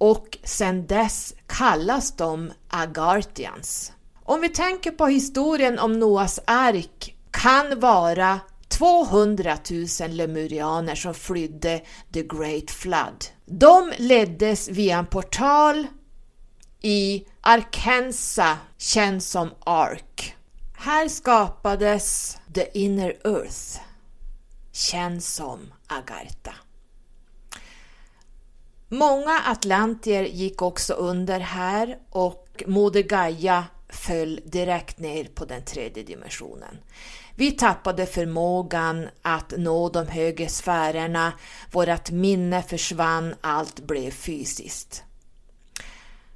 och 0.05 0.37
sedan 0.43 0.87
dess 0.87 1.33
kallas 1.47 2.15
de 2.15 2.51
Agartians. 2.69 3.91
Om 4.23 4.41
vi 4.41 4.49
tänker 4.49 4.91
på 4.91 5.07
historien 5.07 5.79
om 5.79 5.99
Noas 5.99 6.39
ark 6.45 7.15
kan 7.31 7.79
vara 7.79 8.39
200 8.67 9.57
000 10.01 10.09
lemurianer 10.09 10.95
som 10.95 11.13
flydde 11.13 11.81
the 12.13 12.21
Great 12.21 12.71
Flood. 12.71 13.25
De 13.45 13.93
leddes 13.97 14.69
via 14.69 14.97
en 14.97 15.05
portal 15.05 15.87
i 16.81 17.25
Arkansas, 17.41 18.57
känd 18.77 19.23
som 19.23 19.49
Ark. 19.65 20.35
Här 20.77 21.07
skapades 21.07 22.37
the 22.53 22.79
inner 22.79 23.17
earth, 23.23 23.79
känd 24.71 25.23
som 25.23 25.73
Agartha. 25.87 26.64
Många 28.89 29.39
atlantier 29.45 30.23
gick 30.23 30.61
också 30.61 30.93
under 30.93 31.39
här 31.39 31.97
och 32.09 32.63
Moder 32.67 33.03
Gaia 33.03 33.65
föll 33.89 34.41
direkt 34.45 34.99
ner 34.99 35.23
på 35.23 35.45
den 35.45 35.63
tredje 35.63 36.03
dimensionen. 36.03 36.77
Vi 37.35 37.51
tappade 37.51 38.05
förmågan 38.05 39.07
att 39.21 39.53
nå 39.57 39.89
de 39.89 40.07
högre 40.07 40.49
sfärerna, 40.49 41.33
vårt 41.71 42.11
minne 42.11 42.61
försvann, 42.61 43.35
allt 43.41 43.79
blev 43.79 44.11
fysiskt. 44.11 45.03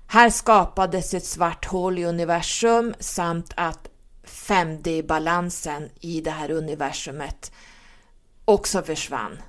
Här 0.08 0.30
skapades 0.30 1.14
ett 1.14 1.26
svart 1.26 1.66
hål 1.66 2.00
i 2.00 2.06
universum 2.06 2.94
samt 3.00 3.54
att 3.56 3.90
5D-balansen 4.26 5.90
i 6.00 6.22
det 6.22 6.32
här 6.32 6.52
universumet 6.52 7.52
också 8.46 8.82
försvann 8.82 9.42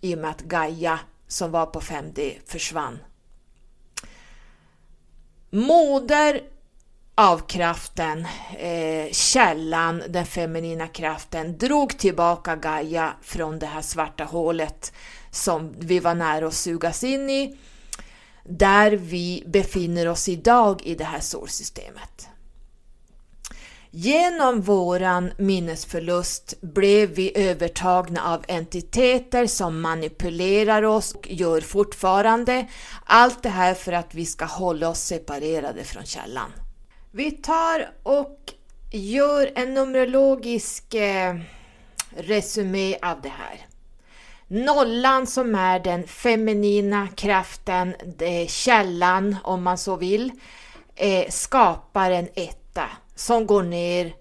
i 0.00 0.14
och 0.14 0.18
med 0.18 0.30
att 0.30 0.40
Gaia 0.40 0.98
som 1.32 1.50
var 1.50 1.66
på 1.66 1.80
5D 1.80 2.38
försvann. 2.46 2.98
Moder 5.50 6.42
av 7.14 7.38
kraften, 7.38 8.26
eh, 8.58 9.12
källan, 9.12 10.02
den 10.08 10.26
feminina 10.26 10.88
kraften, 10.88 11.58
drog 11.58 11.98
tillbaka 11.98 12.56
Gaia 12.56 13.12
från 13.22 13.58
det 13.58 13.66
här 13.66 13.82
svarta 13.82 14.24
hålet 14.24 14.92
som 15.30 15.74
vi 15.78 15.98
var 15.98 16.14
nära 16.14 16.46
att 16.46 16.54
sugas 16.54 17.04
in 17.04 17.30
i, 17.30 17.58
där 18.44 18.92
vi 18.92 19.44
befinner 19.46 20.08
oss 20.08 20.28
idag 20.28 20.82
i 20.84 20.94
det 20.94 21.04
här 21.04 21.20
solsystemet. 21.20 22.28
Genom 23.94 24.60
våran 24.60 25.32
minnesförlust 25.36 26.60
blev 26.60 27.08
vi 27.10 27.32
övertagna 27.50 28.32
av 28.32 28.44
entiteter 28.48 29.46
som 29.46 29.80
manipulerar 29.80 30.82
oss 30.82 31.14
och 31.14 31.30
gör 31.30 31.60
fortfarande. 31.60 32.66
Allt 33.04 33.42
det 33.42 33.48
här 33.48 33.74
för 33.74 33.92
att 33.92 34.14
vi 34.14 34.26
ska 34.26 34.44
hålla 34.44 34.88
oss 34.88 35.00
separerade 35.00 35.84
från 35.84 36.04
källan. 36.04 36.52
Vi 37.10 37.30
tar 37.30 37.90
och 38.02 38.38
gör 38.92 39.52
en 39.54 39.74
numerologisk 39.74 40.94
eh, 40.94 41.36
resumé 42.16 42.98
av 43.02 43.20
det 43.20 43.32
här. 43.38 43.66
Nollan 44.46 45.26
som 45.26 45.54
är 45.54 45.78
den 45.80 46.06
feminina 46.06 47.08
kraften, 47.16 47.94
det 48.18 48.50
källan 48.50 49.36
om 49.44 49.62
man 49.62 49.78
så 49.78 49.96
vill, 49.96 50.30
eh, 50.94 51.28
skapar 51.28 52.10
en 52.10 52.28
etta 52.34 52.88
som 53.14 53.46
går 53.46 53.62
ner 53.62 54.14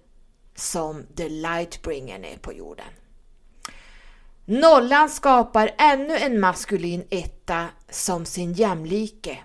som 0.55 1.05
the 1.15 1.29
lightbringer 1.29 2.19
ner 2.19 2.37
på 2.37 2.53
jorden. 2.53 2.93
Nollan 4.45 5.09
skapar 5.09 5.71
ännu 5.77 6.17
en 6.17 6.39
maskulin 6.39 7.07
etta 7.09 7.65
som 7.89 8.25
sin 8.25 8.53
jämlike. 8.53 9.37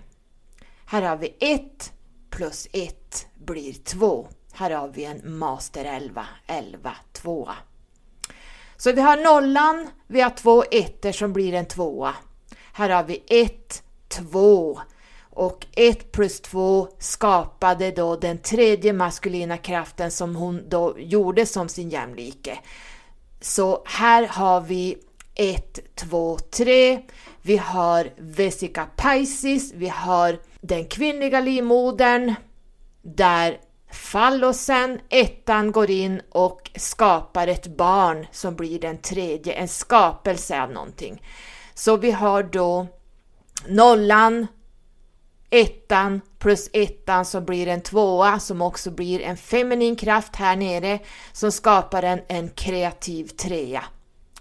Här 0.85 1.01
har 1.01 1.17
vi 1.17 1.35
1 1.39 1.93
plus 2.29 2.67
1 2.71 3.27
blir 3.45 3.73
2. 3.73 4.27
Här 4.53 4.71
har 4.71 4.87
vi 4.87 5.05
en 5.05 5.37
master 5.37 5.85
11, 5.85 6.25
11, 6.47 6.95
2. 7.13 7.49
Så 8.77 8.91
vi 8.91 9.01
har 9.01 9.17
nollan, 9.17 9.87
vi 10.07 10.21
har 10.21 10.29
två 10.29 10.63
ettor 10.71 11.11
som 11.11 11.33
blir 11.33 11.53
en 11.53 11.65
tvåa. 11.65 12.13
Här 12.73 12.89
har 12.89 13.03
vi 13.03 13.23
1, 13.27 13.83
2 14.07 14.79
och 15.37 15.65
1 15.75 16.11
plus 16.11 16.41
2 16.41 16.87
skapade 16.99 17.91
då 17.91 18.15
den 18.15 18.37
tredje 18.37 18.93
maskulina 18.93 19.57
kraften 19.57 20.11
som 20.11 20.35
hon 20.35 20.69
då 20.69 20.95
gjorde 20.97 21.45
som 21.45 21.69
sin 21.69 21.89
jämlike. 21.89 22.59
Så 23.41 23.83
här 23.85 24.27
har 24.27 24.61
vi 24.61 24.97
1, 25.35 25.79
2, 25.95 26.37
3. 26.37 27.01
Vi 27.41 27.57
har 27.57 28.09
Vesica 28.17 28.85
Pisces, 28.85 29.73
vi 29.73 29.87
har 29.87 30.39
den 30.61 30.85
kvinnliga 30.85 31.39
livmodern 31.39 32.35
där 33.01 33.57
fallosen, 33.91 34.99
ettan, 35.09 35.71
går 35.71 35.91
in 35.91 36.21
och 36.29 36.71
skapar 36.75 37.47
ett 37.47 37.67
barn 37.67 38.27
som 38.31 38.55
blir 38.55 38.79
den 38.79 38.97
tredje, 38.97 39.53
en 39.53 39.67
skapelse 39.67 40.61
av 40.61 40.71
någonting. 40.71 41.21
Så 41.73 41.97
vi 41.97 42.11
har 42.11 42.43
då 42.43 42.87
nollan, 43.67 44.47
ettan 45.49 46.21
plus 46.39 46.69
ettan 46.73 47.25
som 47.25 47.45
blir 47.45 47.67
en 47.67 47.81
tvåa 47.81 48.39
som 48.39 48.61
också 48.61 48.91
blir 48.91 49.21
en 49.21 49.37
feminin 49.37 49.95
kraft 49.95 50.35
här 50.35 50.55
nere 50.55 50.99
som 51.33 51.51
skapar 51.51 52.03
en, 52.03 52.19
en 52.27 52.49
kreativ 52.49 53.27
trea. 53.27 53.83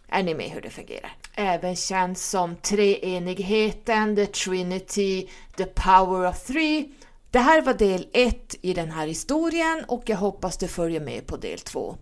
Är 0.09 0.23
ni 0.23 0.35
med 0.35 0.51
hur 0.51 0.61
det 0.61 0.71
fungerar? 0.71 1.17
Även 1.35 1.77
känd 1.77 2.19
som 2.19 2.57
treenigheten, 2.57 4.17
the 4.17 4.27
trinity, 4.27 5.29
the 5.57 5.65
power 5.65 6.29
of 6.29 6.45
three. 6.45 6.89
Det 7.31 7.39
här 7.39 7.63
var 7.63 7.75
del 7.75 8.09
ett 8.13 8.55
i 8.63 8.75
den 8.75 8.91
här 8.91 9.07
historien 9.07 9.85
och 9.89 10.03
jag 10.07 10.17
hoppas 10.17 10.57
du 10.57 10.69
följer 10.69 11.01
med 11.01 11.27
på 11.27 11.37
del 11.37 11.59
två. 11.59 11.97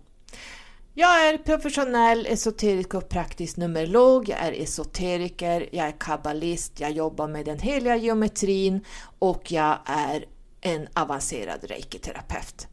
Jag 0.97 1.29
är 1.29 1.37
professionell 1.37 2.25
esoterik 2.25 2.93
och 2.93 3.09
praktisk 3.09 3.57
numerolog, 3.57 4.29
jag 4.29 4.39
är 4.39 4.51
esoteriker, 4.51 5.69
jag 5.71 5.87
är 5.87 5.95
kabbalist, 5.99 6.79
jag 6.79 6.91
jobbar 6.91 7.27
med 7.27 7.45
den 7.45 7.59
heliga 7.59 7.95
geometrin 7.95 8.85
och 9.19 9.51
jag 9.51 9.77
är 9.85 10.25
en 10.61 10.87
avancerad 10.93 11.63
reikiterapeut. 11.63 12.67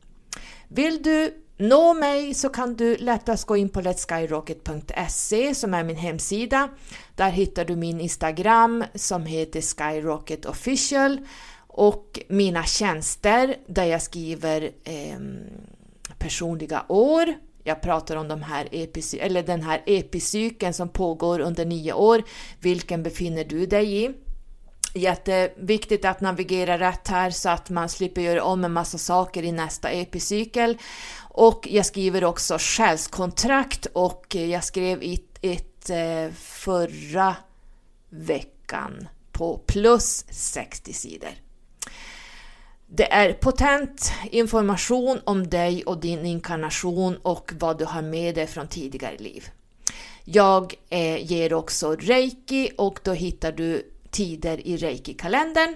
Vill 0.68 1.02
du 1.02 1.42
nå 1.56 1.94
mig 1.94 2.34
så 2.34 2.48
kan 2.48 2.74
du 2.74 2.96
lättast 2.96 3.46
gå 3.46 3.56
in 3.56 3.68
på 3.68 3.80
letskyrocket.se 3.80 5.54
som 5.54 5.74
är 5.74 5.84
min 5.84 5.96
hemsida. 5.96 6.68
Där 7.16 7.30
hittar 7.30 7.64
du 7.64 7.76
min 7.76 8.00
Instagram 8.00 8.84
som 8.94 9.26
heter 9.26 9.60
Skyrocket 9.60 10.46
official 10.46 11.20
och 11.66 12.20
mina 12.28 12.64
tjänster 12.64 13.56
där 13.66 13.84
jag 13.84 14.02
skriver 14.02 14.70
eh, 14.84 15.18
personliga 16.18 16.84
år. 16.88 17.34
Jag 17.64 17.82
pratar 17.82 18.16
om 18.16 18.28
de 18.28 18.42
här 18.42 18.68
epis 18.72 19.14
eller 19.14 19.42
den 19.42 19.62
här 19.62 19.82
epicykeln 19.86 20.74
som 20.74 20.88
pågår 20.88 21.40
under 21.40 21.64
nio 21.64 21.92
år. 21.92 22.22
Vilken 22.60 23.02
befinner 23.02 23.44
du 23.44 23.66
dig 23.66 24.04
i? 24.04 24.10
Jätteviktigt 24.94 26.04
att 26.04 26.20
navigera 26.20 26.78
rätt 26.78 27.08
här 27.08 27.30
så 27.30 27.48
att 27.48 27.70
man 27.70 27.88
slipper 27.88 28.22
göra 28.22 28.44
om 28.44 28.64
en 28.64 28.72
massa 28.72 28.98
saker 28.98 29.42
i 29.42 29.52
nästa 29.52 29.90
epicykel. 29.90 30.78
Och 31.20 31.68
jag 31.70 31.86
skriver 31.86 32.24
också 32.24 32.56
själskontrakt 32.60 33.86
och 33.86 34.34
jag 34.34 34.64
skrev 34.64 35.02
ett, 35.02 35.38
ett 35.42 35.90
förra 36.34 37.36
veckan 38.10 39.08
på 39.32 39.58
plus 39.66 40.24
60 40.30 40.92
sidor. 40.92 41.30
Det 42.94 43.12
är 43.12 43.32
potent 43.32 44.12
information 44.30 45.20
om 45.24 45.48
dig 45.48 45.84
och 45.84 46.00
din 46.00 46.26
inkarnation 46.26 47.16
och 47.16 47.52
vad 47.58 47.78
du 47.78 47.84
har 47.84 48.02
med 48.02 48.34
dig 48.34 48.46
från 48.46 48.68
tidigare 48.68 49.16
liv. 49.16 49.48
Jag 50.24 50.74
eh, 50.90 51.32
ger 51.32 51.54
också 51.54 51.96
reiki 51.96 52.70
och 52.78 53.00
då 53.02 53.12
hittar 53.12 53.52
du 53.52 53.90
tider 54.10 54.66
i 54.66 54.76
reiki-kalendern. 54.76 55.74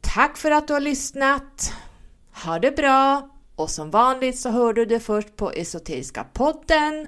Tack 0.00 0.36
för 0.36 0.50
att 0.50 0.68
du 0.68 0.72
har 0.72 0.80
lyssnat! 0.80 1.72
Ha 2.44 2.58
det 2.58 2.76
bra! 2.76 3.30
Och 3.56 3.70
som 3.70 3.90
vanligt 3.90 4.38
så 4.38 4.50
hör 4.50 4.72
du 4.72 4.84
det 4.84 5.00
först 5.00 5.36
på 5.36 5.50
Esoteriska 5.50 6.24
podden. 6.32 7.06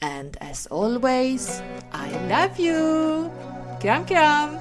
And 0.00 0.36
as 0.50 0.66
always, 0.66 1.62
I 1.92 2.12
love 2.28 2.54
you! 2.58 3.30
Kram 3.82 4.04
kram! 4.04 4.58